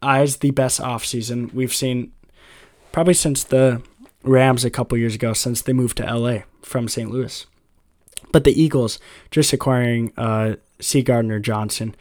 eyes, 0.03 0.39
the 0.39 0.51
best 0.51 0.81
offseason 0.81 1.53
we've 1.53 1.75
seen 1.75 2.13
probably 2.93 3.15
since 3.15 3.45
the 3.45 3.83
Rams 4.23 4.65
a 4.65 4.71
couple 4.71 4.99
years 4.99 5.15
ago 5.15 5.33
since 5.33 5.63
they 5.63 5.73
moved 5.73 5.99
to 5.99 6.15
LA 6.15 6.41
from 6.63 6.89
St. 6.89 7.11
Louis. 7.11 7.47
But 8.33 8.45
the 8.45 8.61
Eagles 8.61 8.99
just 9.31 9.53
acquiring 9.53 10.13
uh, 10.17 10.57
C. 10.81 11.03
Gardner 11.03 11.39
Johnson 11.39 11.95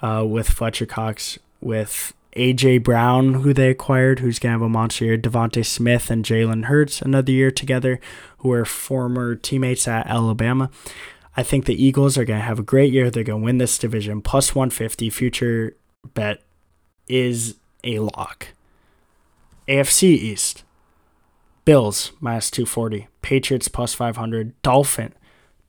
uh, 0.00 0.24
with 0.26 0.48
Fletcher 0.48 0.86
Cox, 0.86 1.38
with 1.60 2.12
AJ 2.36 2.82
Brown, 2.82 3.34
who 3.34 3.52
they 3.52 3.70
acquired, 3.70 4.20
who's 4.20 4.38
gonna 4.38 4.52
have 4.52 4.62
a 4.62 4.68
monster 4.68 5.04
year. 5.04 5.18
DeVonta 5.18 5.64
Smith 5.64 6.10
and 6.10 6.24
Jalen 6.24 6.64
Hurts 6.64 7.02
another 7.02 7.32
year 7.32 7.50
together, 7.50 8.00
who 8.38 8.52
are 8.52 8.64
former 8.64 9.34
teammates 9.34 9.86
at 9.88 10.06
Alabama. 10.06 10.70
I 11.36 11.42
think 11.42 11.64
the 11.64 11.82
Eagles 11.82 12.16
are 12.16 12.24
gonna 12.24 12.40
have 12.40 12.58
a 12.58 12.62
great 12.62 12.92
year. 12.92 13.10
They're 13.10 13.24
gonna 13.24 13.42
win 13.42 13.58
this 13.58 13.78
division. 13.78 14.22
Plus 14.22 14.54
150 14.54 15.10
future 15.10 15.76
bet 16.14 16.42
is 17.08 17.56
a 17.84 17.98
lock. 17.98 18.48
AFC 19.68 20.04
East. 20.04 20.64
Bills 21.64 22.12
minus 22.20 22.50
240, 22.50 23.08
Patriots 23.22 23.68
plus 23.68 23.94
500, 23.94 24.60
Dolphin. 24.62 25.14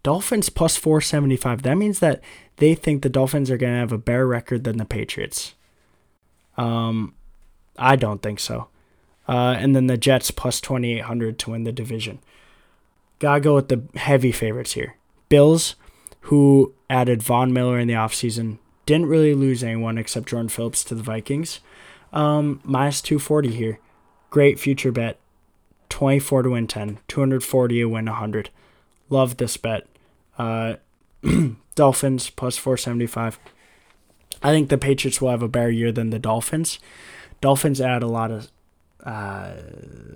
Dolphins 0.01 0.49
plus 0.49 0.75
475. 0.75 1.61
That 1.61 1.77
means 1.77 1.99
that 1.99 2.21
they 2.57 2.75
think 2.75 3.01
the 3.01 3.09
Dolphins 3.09 3.49
are 3.49 3.57
going 3.57 3.73
to 3.73 3.79
have 3.79 3.91
a 3.91 3.97
better 3.97 4.27
record 4.27 4.63
than 4.63 4.77
the 4.77 4.85
Patriots. 4.85 5.53
Um, 6.57 7.13
I 7.77 7.95
don't 7.95 8.21
think 8.21 8.39
so. 8.39 8.67
Uh, 9.27 9.55
and 9.57 9.75
then 9.75 9.87
the 9.87 9.97
Jets 9.97 10.31
plus 10.31 10.59
2,800 10.59 11.39
to 11.39 11.51
win 11.51 11.63
the 11.63 11.71
division. 11.71 12.19
Gotta 13.19 13.39
go 13.39 13.55
with 13.55 13.69
the 13.69 13.83
heavy 13.95 14.31
favorites 14.33 14.73
here. 14.73 14.97
Bills, 15.29 15.75
who 16.21 16.73
added 16.89 17.23
Von 17.23 17.53
Miller 17.53 17.79
in 17.79 17.87
the 17.87 17.93
offseason, 17.93 18.57
didn't 18.85 19.07
really 19.07 19.33
lose 19.33 19.63
anyone 19.63 19.97
except 19.97 20.29
Jordan 20.29 20.49
Phillips 20.49 20.83
to 20.85 20.95
the 20.95 21.03
Vikings. 21.03 21.59
Um, 22.11 22.61
minus 22.63 23.01
240 23.01 23.49
here 23.49 23.79
Great 24.33 24.59
future 24.59 24.91
bet. 24.91 25.19
24 25.89 26.41
to 26.41 26.49
win 26.49 26.65
10, 26.65 26.97
240 27.07 27.75
to 27.75 27.85
win 27.85 28.05
100. 28.05 28.49
Love 29.11 29.37
this 29.37 29.57
bet. 29.57 29.85
Uh, 30.39 30.77
Dolphins 31.75 32.31
plus 32.31 32.57
475. 32.57 33.37
I 34.41 34.49
think 34.49 34.69
the 34.69 34.79
Patriots 34.79 35.21
will 35.21 35.29
have 35.29 35.43
a 35.43 35.47
better 35.47 35.69
year 35.69 35.91
than 35.91 36.09
the 36.09 36.17
Dolphins. 36.17 36.79
Dolphins 37.41 37.79
add 37.79 38.01
a 38.01 38.07
lot 38.07 38.31
of 38.31 38.49
uh, 39.03 39.53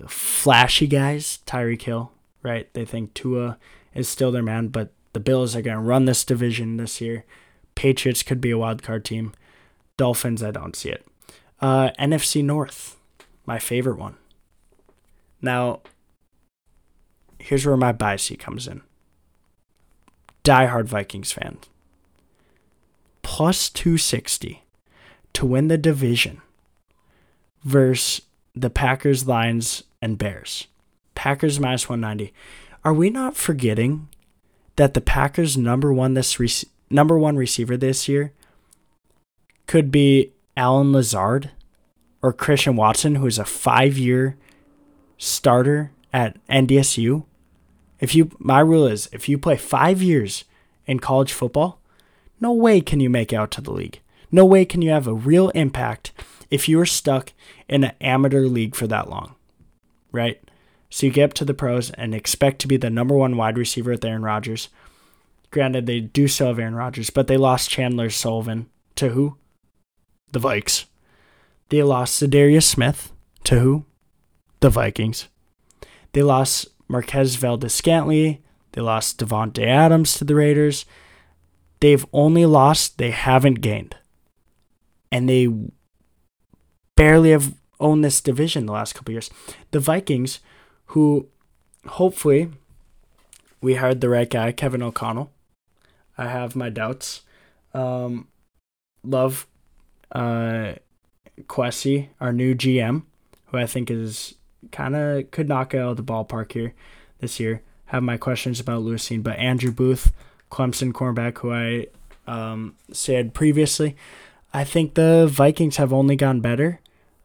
flashy 0.07 0.87
guys. 0.87 1.37
Tyreek 1.45 1.83
Hill, 1.83 2.11
right? 2.41 2.73
They 2.73 2.85
think 2.85 3.13
Tua 3.13 3.59
is 3.93 4.09
still 4.09 4.31
their 4.31 4.41
man, 4.41 4.69
but 4.69 4.89
the 5.13 5.19
Bills 5.19 5.55
are 5.55 5.61
going 5.61 5.77
to 5.77 5.83
run 5.83 6.05
this 6.05 6.23
division 6.23 6.77
this 6.77 7.01
year. 7.01 7.23
Patriots 7.77 8.23
could 8.23 8.41
be 8.41 8.49
a 8.49 8.57
wild 8.57 8.81
card 8.81 9.05
team. 9.05 9.33
Dolphins, 9.97 10.41
I 10.41 10.49
don't 10.49 10.75
see 10.75 10.89
it. 10.89 11.05
Uh, 11.61 11.91
NFC 11.99 12.43
North, 12.43 12.97
my 13.45 13.59
favorite 13.59 13.99
one. 13.99 14.15
Now, 15.43 15.81
here's 17.37 17.67
where 17.67 17.77
my 17.77 17.91
bias 17.91 18.31
comes 18.39 18.67
in. 18.67 18.81
Diehard 20.43 20.85
Vikings 20.85 21.31
fan. 21.31 21.59
Plus 23.21 23.69
260 23.69 24.63
to 25.33 25.45
win 25.45 25.67
the 25.67 25.77
division 25.77 26.41
versus 27.63 28.23
the 28.55 28.71
Packers, 28.71 29.27
Lions, 29.27 29.83
and 30.01 30.17
Bears. 30.17 30.65
Packers 31.13 31.59
minus 31.59 31.87
190. 31.87 32.33
Are 32.83 32.93
we 32.93 33.11
not 33.11 33.37
forgetting 33.37 34.07
that 34.77 34.95
the 34.95 35.01
Packers 35.01 35.55
number 35.55 35.93
one 35.93 36.15
this 36.15 36.39
rec- 36.39 36.71
number 36.89 37.17
one 37.17 37.37
receiver 37.37 37.77
this 37.77 38.07
year 38.07 38.33
could 39.65 39.91
be 39.91 40.31
Allen 40.55 40.91
Lazard 40.91 41.51
or 42.21 42.33
Christian 42.33 42.75
Watson, 42.75 43.15
who 43.15 43.27
is 43.27 43.37
a 43.37 43.45
five 43.45 43.97
year 43.97 44.37
starter 45.17 45.91
at 46.13 46.37
NDSU. 46.47 47.25
If 47.99 48.15
you 48.15 48.31
my 48.39 48.59
rule 48.59 48.87
is 48.87 49.09
if 49.11 49.27
you 49.27 49.37
play 49.37 49.57
five 49.57 50.01
years 50.01 50.45
in 50.85 50.99
college 50.99 51.33
football, 51.33 51.79
no 52.39 52.53
way 52.53 52.81
can 52.81 52.99
you 52.99 53.09
make 53.09 53.33
out 53.33 53.51
to 53.51 53.61
the 53.61 53.71
league. 53.71 53.99
No 54.31 54.45
way 54.45 54.65
can 54.65 54.81
you 54.81 54.91
have 54.91 55.07
a 55.07 55.13
real 55.13 55.49
impact 55.49 56.11
if 56.49 56.67
you 56.67 56.79
are 56.79 56.85
stuck 56.85 57.33
in 57.67 57.83
an 57.83 57.93
amateur 58.01 58.41
league 58.41 58.75
for 58.75 58.87
that 58.87 59.09
long. 59.09 59.35
Right? 60.11 60.41
So 60.89 61.05
you 61.05 61.11
get 61.11 61.25
up 61.25 61.33
to 61.35 61.45
the 61.45 61.53
pros 61.53 61.91
and 61.91 62.15
expect 62.15 62.59
to 62.59 62.67
be 62.67 62.77
the 62.77 62.89
number 62.89 63.15
one 63.15 63.35
wide 63.35 63.57
receiver 63.57 63.91
with 63.91 64.05
Aaron 64.05 64.21
Rodgers. 64.21 64.69
Granted, 65.51 65.85
they 65.85 66.01
do 66.01 66.27
still 66.27 66.47
have 66.47 66.59
Aaron 66.59 66.75
Rodgers, 66.75 67.09
but 67.09 67.27
they 67.27 67.37
lost 67.37 67.69
Chandon 67.69 68.09
Sullivan 68.09 68.69
to 68.95 69.09
who? 69.09 69.37
The 70.31 70.39
Vikes. 70.39 70.85
They 71.69 71.83
lost 71.83 72.21
Za'Darius 72.21 72.63
Smith 72.63 73.11
to 73.45 73.59
who? 73.59 73.85
The 74.59 74.69
Vikings. 74.69 75.27
They 76.13 76.23
lost 76.23 76.67
Marquez 76.87 77.35
Valdes-Scantling. 77.35 78.39
They 78.71 78.81
lost 78.81 79.19
Davante 79.19 79.65
Adams 79.65 80.15
to 80.15 80.25
the 80.25 80.35
Raiders. 80.35 80.85
They've 81.79 82.05
only 82.11 82.45
lost, 82.45 82.97
they 82.97 83.11
haven't 83.11 83.61
gained. 83.61 83.95
And 85.11 85.29
they 85.29 85.47
barely 86.95 87.31
have 87.31 87.55
owned 87.79 88.03
this 88.03 88.21
division 88.21 88.65
the 88.65 88.73
last 88.73 88.93
couple 88.93 89.11
years. 89.11 89.29
The 89.71 89.79
Vikings 89.79 90.39
who 90.87 91.27
hopefully 91.85 92.49
we 93.61 93.75
hired 93.75 94.01
the 94.01 94.09
right 94.09 94.29
guy, 94.29 94.51
Kevin 94.51 94.81
O'Connell. 94.81 95.31
I 96.17 96.27
have 96.27 96.55
my 96.55 96.69
doubts. 96.69 97.21
Um, 97.73 98.27
love 99.03 99.47
uh, 100.11 100.73
Kwesi, 101.43 102.09
our 102.19 102.33
new 102.33 102.55
GM, 102.55 103.03
who 103.47 103.57
I 103.57 103.65
think 103.65 103.91
is 103.91 104.35
kind 104.71 104.95
of 104.95 105.29
could 105.31 105.47
knock 105.47 105.73
out 105.73 105.91
of 105.91 105.97
the 105.97 106.03
ballpark 106.03 106.51
here 106.51 106.73
this 107.19 107.39
year. 107.39 107.61
Have 107.85 108.03
my 108.03 108.17
questions 108.17 108.59
about 108.59 108.81
Lewis 108.81 109.07
Cine, 109.07 109.23
but 109.23 109.37
Andrew 109.37 109.71
Booth, 109.71 110.11
Clemson 110.51 110.91
cornerback, 110.91 111.37
who 111.37 111.53
I 111.53 111.87
um, 112.27 112.75
said 112.91 113.33
previously, 113.33 113.95
I 114.53 114.63
think 114.63 114.95
the 114.95 115.27
Vikings 115.29 115.77
have 115.77 115.93
only 115.93 116.15
gone 116.15 116.41
better. 116.41 116.79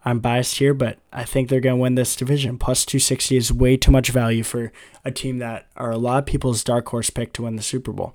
I'm 0.04 0.18
biased 0.18 0.58
here, 0.58 0.74
but 0.74 0.98
I 1.12 1.24
think 1.24 1.48
they're 1.48 1.60
going 1.60 1.76
to 1.76 1.82
win 1.82 1.94
this 1.94 2.16
division. 2.16 2.58
Plus 2.58 2.84
260 2.84 3.36
is 3.36 3.52
way 3.52 3.76
too 3.76 3.92
much 3.92 4.10
value 4.10 4.42
for 4.42 4.72
a 5.04 5.12
team 5.12 5.38
that 5.38 5.68
are 5.76 5.92
a 5.92 5.96
lot 5.96 6.18
of 6.18 6.26
people's 6.26 6.64
dark 6.64 6.88
horse 6.88 7.10
pick 7.10 7.32
to 7.34 7.42
win 7.42 7.56
the 7.56 7.62
Super 7.62 7.92
Bowl. 7.92 8.14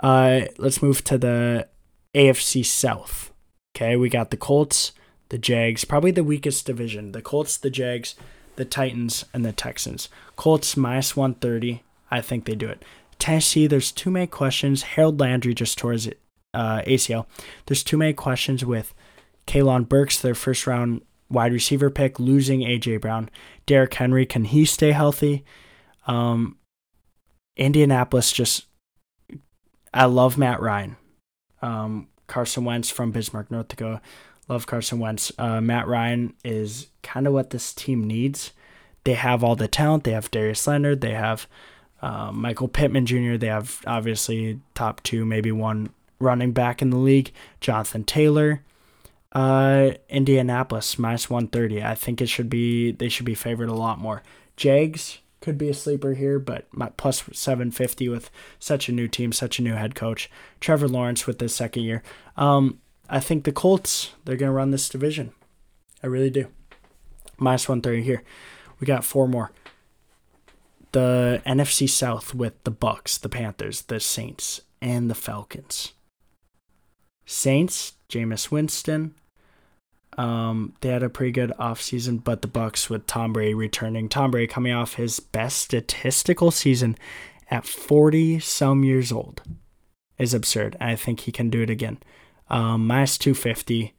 Uh, 0.00 0.42
let's 0.58 0.82
move 0.82 1.04
to 1.04 1.18
the 1.18 1.68
AFC 2.14 2.64
South. 2.64 3.32
Okay, 3.76 3.96
we 3.96 4.08
got 4.08 4.30
the 4.30 4.36
Colts, 4.36 4.92
the 5.28 5.38
Jags, 5.38 5.84
probably 5.84 6.10
the 6.10 6.24
weakest 6.24 6.66
division. 6.66 7.12
The 7.12 7.22
Colts, 7.22 7.56
the 7.56 7.70
Jags, 7.70 8.14
the 8.56 8.64
Titans, 8.64 9.24
and 9.32 9.44
the 9.44 9.52
Texans. 9.52 10.08
Colts 10.36 10.76
minus 10.76 11.16
130. 11.16 11.82
I 12.10 12.20
think 12.20 12.44
they 12.44 12.54
do 12.54 12.68
it. 12.68 12.82
Tennessee, 13.18 13.66
there's 13.66 13.92
too 13.92 14.10
many 14.10 14.26
questions. 14.26 14.82
Harold 14.82 15.20
Landry 15.20 15.54
just 15.54 15.78
tore 15.78 15.92
his 15.92 16.08
uh, 16.54 16.82
ACL. 16.82 17.26
There's 17.66 17.84
too 17.84 17.96
many 17.96 18.12
questions 18.12 18.64
with 18.64 18.94
Treylon 19.46 19.88
Burks, 19.88 20.18
their 20.18 20.34
first 20.34 20.66
round 20.66 21.02
wide 21.28 21.52
receiver 21.52 21.90
pick, 21.90 22.18
losing 22.18 22.60
AJ 22.60 23.02
Brown. 23.02 23.30
Derrick 23.66 23.94
Henry, 23.94 24.26
can 24.26 24.44
he 24.44 24.64
stay 24.64 24.92
healthy? 24.92 25.44
Um, 26.06 26.56
Indianapolis 27.56 28.32
just, 28.32 28.66
I 29.92 30.04
love 30.04 30.38
Matt 30.38 30.60
Ryan. 30.60 30.96
Um, 31.62 32.08
Carson 32.26 32.64
Wentz 32.64 32.90
from 32.90 33.10
Bismarck, 33.10 33.50
North 33.50 33.68
Dakota. 33.68 34.00
Love 34.48 34.66
Carson 34.66 34.98
Wentz. 34.98 35.32
Uh, 35.38 35.60
Matt 35.60 35.86
Ryan 35.86 36.34
is 36.44 36.88
kind 37.02 37.26
of 37.26 37.32
what 37.32 37.50
this 37.50 37.72
team 37.72 38.06
needs. 38.06 38.52
They 39.04 39.14
have 39.14 39.42
all 39.42 39.56
the 39.56 39.68
talent. 39.68 40.04
They 40.04 40.12
have 40.12 40.30
Darius 40.30 40.66
Leonard. 40.66 41.00
They 41.00 41.14
have 41.14 41.46
uh, 42.02 42.32
Michael 42.32 42.68
Pittman 42.68 43.06
Jr. 43.06 43.36
They 43.36 43.46
have 43.46 43.80
obviously 43.86 44.60
top 44.74 45.02
two, 45.02 45.24
maybe 45.24 45.52
one 45.52 45.90
running 46.18 46.52
back 46.52 46.82
in 46.82 46.90
the 46.90 46.96
league. 46.96 47.32
Jonathan 47.60 48.04
Taylor. 48.04 48.62
Uh, 49.32 49.92
Indianapolis 50.08 50.98
minus 50.98 51.30
130. 51.30 51.84
I 51.84 51.94
think 51.94 52.20
it 52.20 52.28
should 52.28 52.50
be 52.50 52.92
they 52.92 53.08
should 53.08 53.26
be 53.26 53.34
favored 53.34 53.68
a 53.68 53.74
lot 53.74 53.98
more. 53.98 54.22
Jags 54.56 55.18
could 55.40 55.56
be 55.56 55.68
a 55.68 55.74
sleeper 55.74 56.14
here, 56.14 56.38
but 56.38 56.66
my 56.72 56.90
plus 56.90 57.24
750 57.32 58.08
with 58.08 58.30
such 58.58 58.88
a 58.88 58.92
new 58.92 59.08
team, 59.08 59.32
such 59.32 59.58
a 59.58 59.62
new 59.62 59.74
head 59.74 59.94
coach. 59.94 60.30
Trevor 60.60 60.88
Lawrence 60.88 61.26
with 61.26 61.40
his 61.40 61.54
second 61.54 61.82
year. 61.82 62.02
Um, 62.36 62.80
I 63.08 63.20
think 63.20 63.44
the 63.44 63.52
Colts 63.52 64.12
they're 64.24 64.36
gonna 64.36 64.52
run 64.52 64.70
this 64.70 64.88
division. 64.88 65.32
I 66.02 66.06
really 66.06 66.30
do. 66.30 66.46
Minus 67.38 67.68
130 67.68 68.02
here. 68.02 68.22
We 68.78 68.86
got 68.86 69.04
four 69.04 69.26
more. 69.26 69.50
The 70.92 71.42
NFC 71.46 71.88
South 71.88 72.34
with 72.34 72.62
the 72.64 72.70
Bucks, 72.70 73.16
the 73.16 73.28
Panthers, 73.28 73.82
the 73.82 74.00
Saints, 74.00 74.62
and 74.80 75.08
the 75.08 75.14
Falcons. 75.14 75.92
Saints, 77.24 77.94
Jameis 78.08 78.50
Winston, 78.50 79.14
um, 80.18 80.74
they 80.80 80.88
had 80.88 81.02
a 81.02 81.08
pretty 81.08 81.32
good 81.32 81.52
offseason, 81.58 82.22
but 82.22 82.42
the 82.42 82.48
Bucks 82.48 82.90
with 82.90 83.06
Tom 83.06 83.32
Brady 83.32 83.54
returning. 83.54 84.08
Tom 84.08 84.30
Brady 84.30 84.46
coming 84.46 84.72
off 84.72 84.94
his 84.94 85.20
best 85.20 85.58
statistical 85.58 86.50
season 86.50 86.96
at 87.50 87.66
40 87.66 88.40
some 88.40 88.84
years 88.84 89.12
old 89.12 89.42
is 90.18 90.34
absurd. 90.34 90.76
I 90.80 90.96
think 90.96 91.20
he 91.20 91.32
can 91.32 91.48
do 91.50 91.62
it 91.62 91.70
again. 91.70 91.98
Um, 92.48 92.86
minus 92.86 93.16
250. 93.18 93.94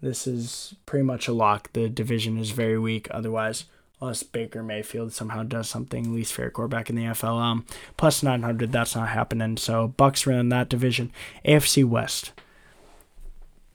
This 0.00 0.26
is 0.26 0.74
pretty 0.86 1.04
much 1.04 1.28
a 1.28 1.32
lock. 1.32 1.72
The 1.72 1.88
division 1.88 2.38
is 2.38 2.50
very 2.50 2.78
weak. 2.78 3.08
Otherwise, 3.10 3.64
unless 4.00 4.22
Baker 4.22 4.62
Mayfield 4.62 5.12
somehow 5.12 5.42
does 5.42 5.68
something, 5.68 6.14
least 6.14 6.32
fair 6.32 6.50
quarterback 6.50 6.90
in 6.90 6.96
the 6.96 7.04
NFL. 7.04 7.40
Um, 7.40 7.66
plus 7.96 8.22
900, 8.22 8.70
that's 8.70 8.94
not 8.94 9.08
happening. 9.08 9.56
So 9.56 9.88
Bucks 9.88 10.26
run 10.26 10.50
that 10.50 10.68
division. 10.68 11.12
AFC 11.44 11.84
West. 11.84 12.32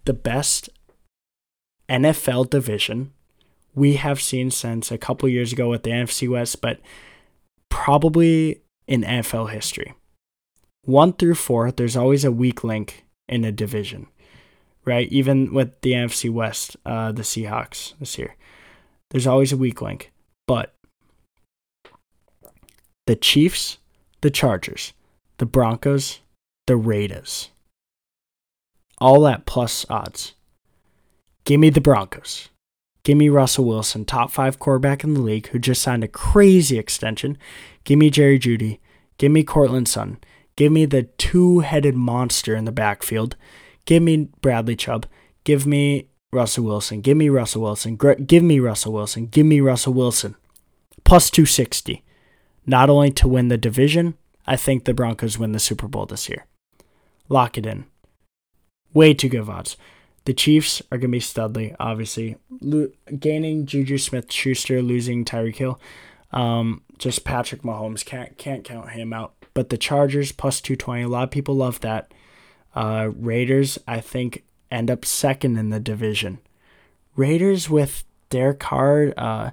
The 0.06 0.14
best 0.14 0.70
NFL 1.90 2.50
division 2.50 3.12
we 3.76 3.96
have 3.96 4.22
seen 4.22 4.52
since 4.52 4.92
a 4.92 4.98
couple 4.98 5.28
years 5.28 5.52
ago 5.52 5.70
with 5.70 5.84
the 5.84 5.90
NFC 5.90 6.30
West, 6.30 6.62
but 6.62 6.80
probably 7.70 8.62
in 8.88 9.02
NFL 9.02 9.52
history. 9.52 9.94
One 10.84 11.14
through 11.14 11.36
four, 11.36 11.72
there's 11.72 11.98
always 11.98 12.26
a 12.26 12.32
weak 12.32 12.64
link 12.64 13.06
in 13.28 13.44
a 13.44 13.52
division, 13.52 14.08
right? 14.86 15.12
Even 15.12 15.54
with 15.54 15.80
the 15.82 15.94
NFC 15.94 16.30
West, 16.30 16.76
uh, 16.86 17.12
the 17.12 17.22
Seahawks 17.22 17.94
this 18.00 18.18
year, 18.18 18.36
there's 19.10 19.28
always 19.28 19.52
a 19.52 19.58
weak 19.58 19.82
link. 19.82 20.12
But 20.46 20.76
the 23.08 23.16
Chiefs, 23.16 23.78
the 24.22 24.30
Chargers, 24.30 24.94
the 25.38 25.46
Broncos, 25.46 26.20
the 26.68 26.76
Raiders, 26.76 27.50
all 29.00 29.26
at 29.28 29.46
plus 29.46 29.86
odds. 29.90 30.34
Give 31.46 31.60
me 31.60 31.70
the 31.70 31.82
Broncos. 31.82 32.50
Give 33.04 33.18
me 33.18 33.28
Russell 33.28 33.66
Wilson, 33.66 34.06
top 34.06 34.32
five 34.32 34.60
quarterback 34.60 35.04
in 35.04 35.14
the 35.14 35.22
league, 35.22 35.48
who 35.48 35.60
just 35.60 35.82
signed 35.82 36.04
a 36.04 36.08
crazy 36.08 36.78
extension. 36.78 37.38
Give 37.84 38.00
me 38.00 38.10
Jerry 38.10 38.40
Jeudy. 38.40 38.80
Give 39.18 39.32
me 39.32 39.44
Courtland 39.44 39.90
Sutton. 39.90 40.20
Give 40.56 40.72
me 40.72 40.86
the 40.86 41.04
two 41.04 41.60
headed 41.60 41.96
monster 41.96 42.56
in 42.56 42.66
the 42.66 42.72
backfield. 42.72 43.36
Give 43.86 44.02
me 44.02 44.30
Bradley 44.42 44.78
Chubb. 44.78 45.06
Give 45.44 45.68
me 45.68 46.08
Russell 46.32 46.64
Wilson. 46.64 47.02
Give 47.02 47.18
me 47.18 47.28
Russell 47.28 47.64
Wilson. 47.64 47.98
Give 47.98 48.44
me 48.44 48.60
Russell 48.60 48.94
Wilson. 48.94 49.28
Give 49.28 49.46
me 49.46 49.60
Russell 49.60 49.94
Wilson. 49.94 50.36
Plus 51.04 51.30
260. 51.30 52.04
Not 52.66 52.90
only 52.90 53.12
to 53.12 53.28
win 53.28 53.50
the 53.50 53.58
division, 53.58 54.16
I 54.48 54.56
think 54.56 54.86
the 54.86 54.94
Broncos 54.94 55.38
win 55.38 55.52
the 55.52 55.60
Super 55.60 55.88
Bowl 55.88 56.06
this 56.06 56.30
year. 56.30 56.46
Lock 57.28 57.58
it 57.58 57.66
in. 57.66 57.86
Way 58.94 59.14
too 59.14 59.28
good 59.30 59.50
odds. 59.50 59.76
The 60.26 60.34
Chiefs 60.34 60.82
are 60.92 60.98
going 60.98 61.12
to 61.12 61.16
be 61.16 61.20
Studley, 61.20 61.76
obviously. 61.80 62.38
Lo- 62.62 62.92
gaining 63.20 63.66
Juju 63.66 63.98
Smith 63.98 64.32
Schuster, 64.32 64.82
losing 64.82 65.26
Tyreek 65.26 65.58
Hill. 65.58 65.80
Um, 66.32 66.82
just 66.98 67.26
Patrick 67.26 67.64
Mahomes. 67.64 68.06
Can't, 68.06 68.38
can't 68.38 68.64
count 68.64 68.92
him 68.92 69.12
out. 69.14 69.34
But 69.54 69.70
the 69.70 69.78
Chargers 69.78 70.32
plus 70.32 70.62
220. 70.62 71.04
A 71.04 71.08
lot 71.08 71.24
of 71.24 71.32
people 71.32 71.56
love 71.56 71.82
that. 71.82 72.14
Uh, 72.74 73.10
Raiders, 73.16 73.78
I 73.88 74.00
think, 74.00 74.44
end 74.72 74.90
up 74.90 75.06
second 75.06 75.58
in 75.58 75.70
the 75.70 75.80
division. 75.80 76.40
Raiders 77.16 77.70
with 77.70 78.04
Derek 78.30 78.60
Carr, 78.60 79.14
uh, 79.16 79.52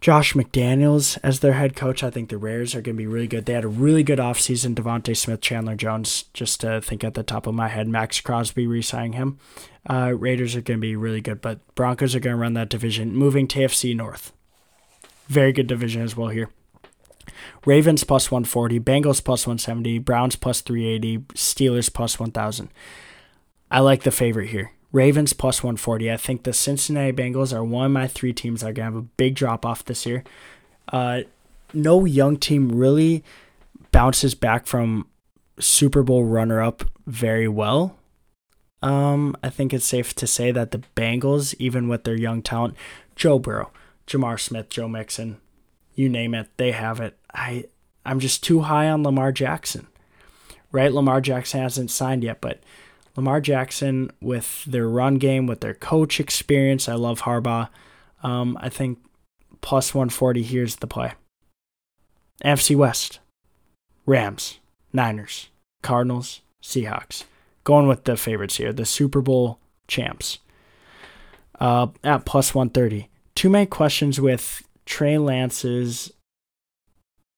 Josh 0.00 0.34
McDaniels 0.34 1.18
as 1.24 1.40
their 1.40 1.54
head 1.54 1.74
coach. 1.74 2.04
I 2.04 2.10
think 2.10 2.28
the 2.28 2.38
Raiders 2.38 2.74
are 2.74 2.80
going 2.80 2.96
to 2.96 3.02
be 3.02 3.06
really 3.06 3.26
good. 3.26 3.46
They 3.46 3.54
had 3.54 3.64
a 3.64 3.68
really 3.68 4.04
good 4.04 4.20
offseason. 4.20 4.74
DeVonta 4.74 5.16
Smith, 5.16 5.40
Chandler 5.40 5.74
Jones, 5.74 6.26
just 6.32 6.60
to 6.60 6.80
think 6.80 7.02
at 7.02 7.14
the 7.14 7.24
top 7.24 7.48
of 7.48 7.54
my 7.54 7.68
head, 7.68 7.88
Maxx 7.88 8.20
Crosby 8.20 8.66
re 8.66 8.80
signing 8.80 9.14
him. 9.14 9.38
Uh, 9.88 10.12
Raiders 10.16 10.54
are 10.54 10.60
going 10.60 10.78
to 10.78 10.82
be 10.82 10.94
really 10.94 11.20
good, 11.20 11.40
but 11.40 11.58
Broncos 11.74 12.14
are 12.14 12.20
going 12.20 12.36
to 12.36 12.40
run 12.40 12.54
that 12.54 12.68
division, 12.68 13.16
moving 13.16 13.48
to 13.48 13.60
AFC 13.60 13.96
North. 13.96 14.32
Very 15.26 15.52
good 15.52 15.66
division 15.66 16.02
as 16.02 16.16
well 16.16 16.28
here. 16.28 16.50
Ravens 17.64 18.04
plus 18.04 18.30
140, 18.30 18.78
Bengals 18.80 19.22
plus 19.22 19.46
170, 19.46 19.98
Browns 19.98 20.36
plus 20.36 20.60
380, 20.60 21.18
Steelers 21.34 21.92
plus 21.92 22.18
1000. 22.18 22.68
I 23.70 23.80
like 23.80 24.04
the 24.04 24.10
favorite 24.10 24.48
here. 24.48 24.72
Ravens 24.92 25.32
plus 25.32 25.62
140. 25.62 26.10
I 26.10 26.16
think 26.16 26.42
the 26.42 26.52
Cincinnati 26.52 27.12
Bengals 27.12 27.54
are 27.54 27.64
one 27.64 27.86
of 27.86 27.92
my 27.92 28.06
three 28.06 28.32
teams 28.32 28.60
that 28.60 28.70
are 28.70 28.72
going 28.72 28.90
to 28.90 28.94
have 28.96 29.04
a 29.04 29.08
big 29.16 29.34
drop 29.34 29.66
off 29.66 29.84
this 29.84 30.06
year. 30.06 30.24
Uh, 30.92 31.22
no 31.74 32.04
young 32.04 32.36
team 32.36 32.70
really 32.70 33.22
bounces 33.92 34.34
back 34.34 34.66
from 34.66 35.06
Super 35.58 36.02
Bowl 36.02 36.24
runner 36.24 36.62
up 36.62 36.84
very 37.06 37.48
well. 37.48 37.96
Um, 38.82 39.36
I 39.42 39.50
think 39.50 39.74
it's 39.74 39.84
safe 39.84 40.14
to 40.14 40.26
say 40.26 40.52
that 40.52 40.70
the 40.70 40.82
Bengals, 40.96 41.54
even 41.58 41.88
with 41.88 42.04
their 42.04 42.16
young 42.16 42.42
talent, 42.42 42.74
Joe 43.16 43.38
Burrow, 43.38 43.72
J'Mar 44.06 44.40
Smith, 44.40 44.68
Joe 44.68 44.88
Mixon, 44.88 45.38
you 45.94 46.08
name 46.08 46.32
it, 46.34 46.48
they 46.56 46.70
have 46.70 47.00
it. 47.00 47.18
I 47.34 47.64
I'm 48.06 48.20
just 48.20 48.42
too 48.42 48.60
high 48.60 48.88
on 48.88 49.02
Lamar 49.02 49.32
Jackson. 49.32 49.88
Right? 50.70 50.92
Lamar 50.92 51.20
Jackson 51.20 51.60
hasn't 51.60 51.90
signed 51.90 52.22
yet, 52.22 52.40
but 52.40 52.60
Lamar 53.18 53.40
Jackson 53.40 54.12
with 54.20 54.64
their 54.64 54.88
run 54.88 55.16
game, 55.16 55.48
with 55.48 55.60
their 55.60 55.74
coach 55.74 56.20
experience, 56.20 56.88
I 56.88 56.94
love 56.94 57.22
Harbaugh. 57.22 57.68
Um, 58.22 58.56
I 58.60 58.68
think 58.68 59.00
plus 59.60 59.92
140 59.92 60.44
here's 60.44 60.76
the 60.76 60.86
play. 60.86 61.14
NFC 62.44 62.76
West, 62.76 63.18
Rams, 64.06 64.60
Niners, 64.92 65.48
Cardinals, 65.82 66.42
Seahawks. 66.62 67.24
Going 67.64 67.88
with 67.88 68.04
the 68.04 68.16
favorites 68.16 68.58
here, 68.58 68.72
the 68.72 68.86
Super 68.86 69.20
Bowl 69.20 69.58
champs. 69.88 70.38
Uh, 71.58 71.88
at 72.04 72.24
plus 72.24 72.54
130. 72.54 73.10
Too 73.34 73.50
many 73.50 73.66
questions 73.66 74.20
with 74.20 74.62
Trey 74.86 75.18
Lance's. 75.18 76.12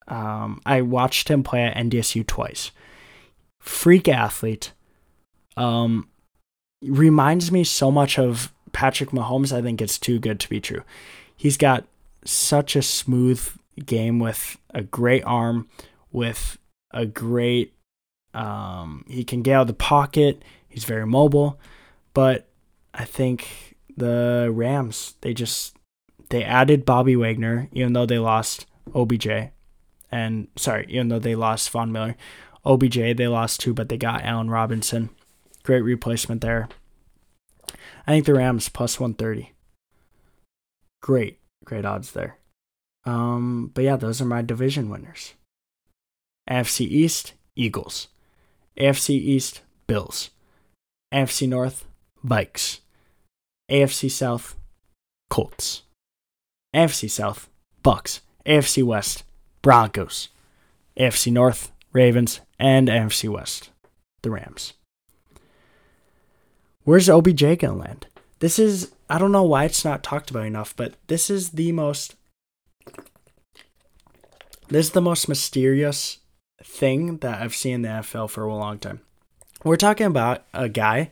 Um, 0.07 0.61
I 0.67 0.83
watched 0.83 1.29
him 1.29 1.43
play 1.43 1.65
at 1.65 1.75
NDSU 1.75 2.27
twice. 2.27 2.71
Freak 3.61 4.09
athlete. 4.09 4.73
Um, 5.61 6.09
reminds 6.83 7.53
me 7.53 7.65
so 7.65 7.91
much 7.91 8.19
of 8.19 8.53
Patrick 8.73 9.11
Mahomes. 9.11 9.53
I 9.53 9.61
think 9.61 9.83
it's 9.83 9.99
too 9.99 10.19
good 10.19 10.41
to 10.41 10.49
be 10.49 10.61
true. 10.61 10.83
He's 11.37 11.57
got 11.57 11.87
such 12.25 12.77
a 12.77 12.83
smooth 12.83 13.47
game 13.85 14.19
with 14.19 14.57
a 14.75 14.83
great 14.83 15.25
arm, 15.25 15.69
with 16.13 16.59
a 16.93 17.07
great. 17.07 17.75
Um, 18.33 19.05
he 19.09 19.25
can 19.25 19.43
get 19.43 19.55
out 19.57 19.63
of 19.63 19.67
the 19.67 19.75
pocket. 19.75 20.43
He's 20.69 20.85
very 20.85 21.07
mobile, 21.07 21.59
but 22.15 22.49
I 22.95 23.05
think 23.05 23.77
the 23.97 24.51
Rams 24.53 25.17
they 25.21 25.35
just 25.35 25.77
they 26.31 26.45
added 26.45 26.87
Bobby 26.87 27.17
Wagner, 27.17 27.69
even 27.73 27.93
though 27.93 28.07
they 28.07 28.19
lost 28.19 28.67
OBJ, 28.95 29.29
and 30.13 30.49
sorry, 30.57 30.87
even 30.89 31.09
though 31.09 31.19
they 31.19 31.35
lost 31.35 31.71
Von 31.71 31.91
Miller, 31.91 32.17
OBJ 32.65 33.17
they 33.17 33.29
lost 33.29 33.61
two, 33.61 33.75
but 33.75 33.89
they 33.89 33.97
got 33.97 34.23
Allen 34.23 34.49
Robinson, 34.49 35.11
great 35.63 35.83
replacement 35.83 36.41
there. 36.41 36.69
I 38.07 38.13
think 38.13 38.27
the 38.27 38.35
Rams 38.35 38.69
plus 38.69 38.99
one 38.99 39.15
thirty. 39.15 39.53
Great, 41.03 41.39
great 41.65 41.85
odds 41.85 42.13
there. 42.13 42.39
Um, 43.05 43.71
but 43.75 43.85
yeah, 43.85 43.97
those 43.97 44.21
are 44.21 44.27
my 44.27 44.43
division 44.43 44.91
winners. 44.91 45.35
AFC 46.49 46.87
East, 46.87 47.35
Eagles. 47.57 48.09
AFC 48.79 49.11
East, 49.11 49.63
Bills. 49.87 50.31
AFC 51.13 51.49
North, 51.49 51.87
Vikes. 52.25 52.81
AFC 53.71 54.11
South, 54.11 54.57
Colts. 55.29 55.83
AFC 56.75 57.11
South, 57.11 57.49
Bucks. 57.83 58.21
AFC 58.47 58.83
West, 58.83 59.25
Broncos. 59.63 60.29
AFC 60.99 61.33
North, 61.33 61.73
Ravens, 61.93 62.41
and 62.59 62.89
AFC 62.89 63.29
West, 63.29 63.71
the 64.23 64.31
Rams. 64.31 64.75
Where's 66.85 67.09
OBJ 67.09 67.59
to 67.61 67.73
land? 67.73 68.07
This 68.39 68.59
is, 68.59 68.93
I 69.09 69.19
don't 69.19 69.33
know 69.33 69.43
why 69.43 69.65
it's 69.65 69.85
not 69.85 70.03
talked 70.03 70.31
about 70.31 70.47
enough, 70.47 70.75
but 70.75 70.95
this 71.09 71.29
is 71.29 71.51
the 71.51 71.73
most, 71.73 72.15
this 74.69 74.87
is 74.87 74.93
the 74.93 75.03
most 75.03 75.29
mysterious 75.29 76.19
thing 76.63 77.19
that 77.19 77.43
I've 77.43 77.55
seen 77.55 77.75
in 77.75 77.83
the 77.83 77.89
NFL 77.89 78.31
for 78.31 78.45
a 78.45 78.55
long 78.55 78.79
time. 78.79 79.01
We're 79.63 79.77
talking 79.77 80.07
about 80.07 80.45
a 80.55 80.69
guy 80.71 81.11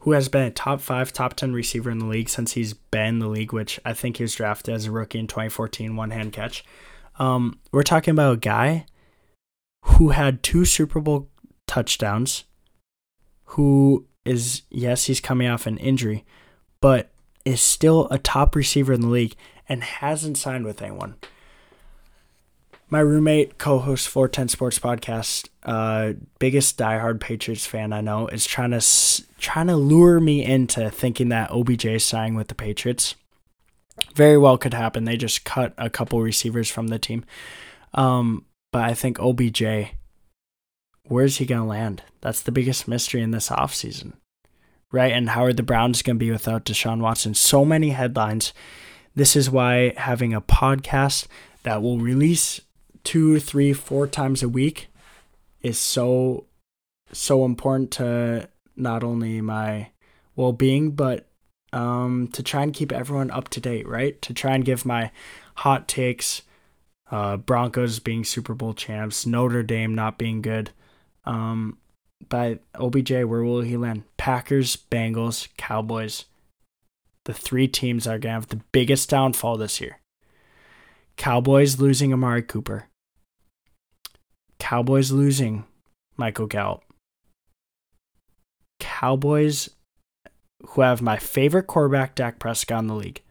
who 0.00 0.12
has 0.12 0.28
been 0.28 0.42
a 0.42 0.50
top 0.50 0.80
five, 0.80 1.12
top 1.12 1.34
10 1.34 1.52
receiver 1.52 1.90
in 1.90 1.98
the 1.98 2.06
league 2.06 2.28
since 2.28 2.52
he's 2.52 2.74
been 2.74 3.06
in 3.06 3.18
the 3.18 3.28
league, 3.28 3.52
which 3.52 3.80
I 3.84 3.94
think 3.94 4.18
he 4.18 4.24
was 4.24 4.34
drafted 4.34 4.74
as 4.74 4.86
a 4.86 4.90
rookie 4.90 5.18
in 5.18 5.26
2014, 5.26 5.96
one 5.96 6.10
hand 6.10 6.32
catch. 6.32 6.64
Um, 7.18 7.58
we're 7.72 7.82
talking 7.82 8.12
about 8.12 8.34
a 8.34 8.38
guy 8.38 8.86
who 9.84 10.10
had 10.10 10.42
two 10.42 10.64
Super 10.64 11.00
Bowl 11.00 11.30
touchdowns, 11.66 12.44
who 13.44 14.06
is, 14.28 14.62
yes, 14.70 15.04
he's 15.04 15.20
coming 15.20 15.48
off 15.48 15.66
an 15.66 15.78
injury, 15.78 16.24
but 16.80 17.10
is 17.44 17.60
still 17.60 18.08
a 18.10 18.18
top 18.18 18.54
receiver 18.54 18.92
in 18.92 19.00
the 19.00 19.08
league 19.08 19.34
and 19.68 19.82
hasn't 19.82 20.38
signed 20.38 20.64
with 20.64 20.82
anyone 20.82 21.16
my 22.90 23.00
roommate, 23.00 23.58
co-host 23.58 24.08
410 24.08 24.48
Sports 24.48 24.78
Podcast, 24.78 25.48
uh, 25.64 26.14
biggest 26.38 26.78
diehard 26.78 27.20
Patriots 27.20 27.66
fan 27.66 27.92
I 27.92 28.00
know, 28.00 28.28
is 28.28 28.46
trying 28.46 28.70
to 28.70 28.80
trying 29.38 29.66
to 29.66 29.76
lure 29.76 30.20
me 30.20 30.44
into 30.44 30.90
thinking 30.90 31.28
that 31.28 31.50
OBJ 31.50 31.84
is 31.84 32.04
signing 32.04 32.34
with 32.34 32.48
the 32.48 32.54
Patriots. 32.54 33.14
Very 34.14 34.38
well 34.38 34.56
could 34.56 34.74
happen. 34.74 35.04
They 35.04 35.16
just 35.16 35.44
cut 35.44 35.74
a 35.76 35.90
couple 35.90 36.20
receivers 36.22 36.70
from 36.70 36.88
the 36.88 36.98
team, 36.98 37.24
um, 37.94 38.44
but 38.72 38.84
I 38.84 38.94
think 38.94 39.18
OBJ, 39.18 39.62
where's 41.08 41.38
he 41.38 41.46
gonna 41.46 41.66
land? 41.66 42.02
That's 42.20 42.42
the 42.42 42.52
biggest 42.52 42.88
mystery 42.88 43.22
in 43.22 43.30
this 43.30 43.48
offseason. 43.48 44.12
right? 44.90 45.12
And 45.12 45.30
how 45.30 45.44
are 45.44 45.52
the 45.52 45.62
Browns 45.62 46.02
gonna 46.02 46.18
be 46.18 46.30
without 46.30 46.64
Deshaun 46.64 47.00
Watson? 47.00 47.34
So 47.34 47.64
many 47.64 47.90
headlines. 47.90 48.52
This 49.14 49.36
is 49.36 49.50
why 49.50 49.92
having 49.96 50.32
a 50.32 50.40
podcast 50.40 51.26
that 51.62 51.82
will 51.82 51.98
release 51.98 52.60
two, 53.04 53.38
three, 53.40 53.72
four 53.72 54.06
times 54.06 54.42
a 54.42 54.48
week 54.48 54.88
is 55.62 55.78
so 55.78 56.46
so 57.12 57.44
important 57.44 57.90
to 57.92 58.48
not 58.76 59.02
only 59.02 59.40
my 59.40 59.90
well 60.36 60.52
being, 60.52 60.92
but 60.92 61.28
um, 61.72 62.28
to 62.32 62.42
try 62.42 62.62
and 62.62 62.72
keep 62.72 62.92
everyone 62.92 63.30
up 63.30 63.48
to 63.50 63.60
date, 63.60 63.86
right? 63.86 64.20
To 64.22 64.32
try 64.32 64.54
and 64.54 64.64
give 64.64 64.86
my 64.86 65.10
hot 65.56 65.88
takes, 65.88 66.42
uh, 67.10 67.36
Broncos 67.36 67.98
being 67.98 68.24
Super 68.24 68.54
Bowl 68.54 68.72
champs, 68.72 69.26
Notre 69.26 69.62
Dame 69.62 69.94
not 69.94 70.16
being 70.18 70.40
good. 70.40 70.70
Um, 71.24 71.78
by 72.28 72.58
OBJ, 72.74 73.10
where 73.10 73.42
will 73.42 73.60
he 73.60 73.76
land? 73.76 74.04
Packers, 74.16 74.76
Bengals, 74.76 75.48
Cowboys. 75.56 76.24
The 77.24 77.34
three 77.34 77.68
teams 77.68 78.06
are 78.06 78.18
going 78.18 78.22
to 78.22 78.28
have 78.30 78.48
the 78.48 78.60
biggest 78.72 79.10
downfall 79.10 79.58
this 79.58 79.80
year. 79.80 79.98
Cowboys 81.16 81.78
losing 81.78 82.12
Amari 82.12 82.42
Cooper. 82.42 82.86
Cowboys 84.58 85.12
losing 85.12 85.64
Michael 86.16 86.46
Gallup. 86.46 86.82
Cowboys, 88.80 89.70
who 90.68 90.80
have 90.80 91.02
my 91.02 91.16
favorite 91.16 91.66
quarterback, 91.66 92.14
Dak 92.14 92.38
Prescott, 92.38 92.80
in 92.80 92.86
the 92.86 92.94
league. 92.94 93.22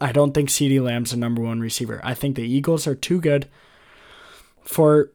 I 0.00 0.12
don't 0.12 0.32
think 0.32 0.48
CeeDee 0.48 0.82
Lamb's 0.82 1.12
the 1.12 1.16
number 1.16 1.42
one 1.42 1.60
receiver. 1.60 2.00
I 2.04 2.14
think 2.14 2.36
the 2.36 2.42
Eagles 2.42 2.86
are 2.86 2.94
too 2.94 3.20
good 3.20 3.48
for 4.62 5.10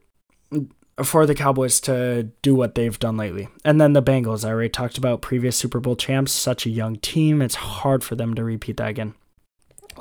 for 1.04 1.26
the 1.26 1.36
Cowboys 1.36 1.80
to 1.82 2.32
do 2.42 2.54
what 2.54 2.76
they've 2.76 3.00
done 3.00 3.18
lately. 3.18 3.50
And 3.64 3.80
then 3.80 3.94
the 3.94 4.04
Bengals, 4.04 4.46
I 4.46 4.50
already 4.50 4.70
talked 4.70 4.98
about 4.98 5.22
previous 5.22 5.58
Super 5.58 5.80
Bowl 5.80 5.96
champs, 5.96 6.32
such 6.32 6.66
a 6.66 6.70
young 6.70 6.98
team. 6.98 7.42
It's 7.42 7.56
hard 7.56 8.04
for 8.04 8.16
them 8.16 8.34
to 8.36 8.44
repeat 8.44 8.78
that 8.78 8.90
again. 8.90 9.14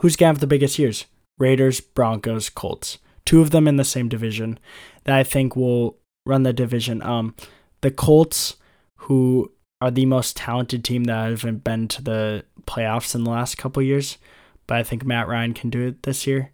Who's 0.00 0.16
going 0.16 0.30
to 0.30 0.34
have 0.34 0.40
the 0.40 0.46
biggest 0.46 0.78
years? 0.78 1.06
Raiders, 1.38 1.80
Broncos, 1.80 2.50
Colts. 2.50 2.98
Two 3.24 3.40
of 3.40 3.50
them 3.50 3.68
in 3.68 3.76
the 3.76 3.84
same 3.84 4.08
division 4.08 4.58
that 5.04 5.16
I 5.16 5.24
think 5.24 5.56
will 5.56 5.98
run 6.26 6.42
the 6.42 6.52
division. 6.52 7.02
Um, 7.02 7.34
the 7.80 7.90
Colts, 7.90 8.56
who 8.96 9.52
are 9.80 9.90
the 9.90 10.06
most 10.06 10.36
talented 10.36 10.84
team 10.84 11.04
that 11.04 11.30
haven't 11.30 11.64
been 11.64 11.88
to 11.88 12.02
the 12.02 12.44
playoffs 12.66 13.14
in 13.14 13.24
the 13.24 13.30
last 13.30 13.56
couple 13.56 13.82
years, 13.82 14.18
but 14.66 14.76
I 14.76 14.82
think 14.82 15.04
Matt 15.04 15.28
Ryan 15.28 15.54
can 15.54 15.70
do 15.70 15.86
it 15.86 16.02
this 16.02 16.26
year. 16.26 16.52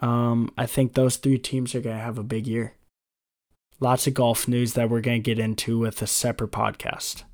Um, 0.00 0.50
I 0.56 0.66
think 0.66 0.94
those 0.94 1.16
three 1.16 1.38
teams 1.38 1.74
are 1.74 1.80
going 1.80 1.96
to 1.96 2.02
have 2.02 2.18
a 2.18 2.22
big 2.22 2.46
year. 2.46 2.74
Lots 3.80 4.06
of 4.06 4.14
golf 4.14 4.46
news 4.46 4.74
that 4.74 4.90
we're 4.90 5.00
going 5.00 5.22
to 5.22 5.34
get 5.34 5.38
into 5.38 5.78
with 5.78 6.02
a 6.02 6.06
separate 6.06 6.52
podcast. 6.52 7.24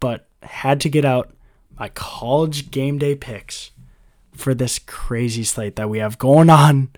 But 0.00 0.28
had 0.42 0.80
to 0.82 0.90
get 0.90 1.04
out 1.04 1.34
my 1.78 1.88
college 1.88 2.70
game 2.70 2.98
day 2.98 3.14
picks 3.14 3.70
for 4.34 4.54
this 4.54 4.78
crazy 4.78 5.44
slate 5.44 5.76
that 5.76 5.88
we 5.88 5.98
have 5.98 6.18
going 6.18 6.50
on 6.50 6.90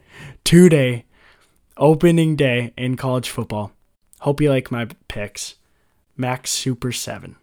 today, 0.43 1.05
opening 1.77 2.35
day 2.35 2.73
in 2.77 2.97
college 2.97 3.31
football. 3.31 3.73
Hope 4.21 4.41
you 4.41 4.51
like 4.51 4.71
my 4.71 4.89
picks. 5.09 5.55
Max 6.17 6.51
Super 6.51 6.93
7. 6.93 7.37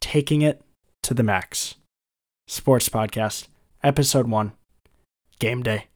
Taking 0.00 0.42
it 0.42 0.62
to 1.02 1.14
the 1.14 1.22
max. 1.22 1.76
Sports 2.46 2.88
Podcast, 2.88 3.48
Episode 3.82 4.28
1. 4.28 4.52
Game 5.38 5.62
day. 5.62 5.86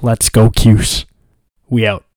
Let's 0.00 0.28
go, 0.28 0.48
Cuse. 0.48 1.04
We 1.68 1.86
out. 1.86 2.07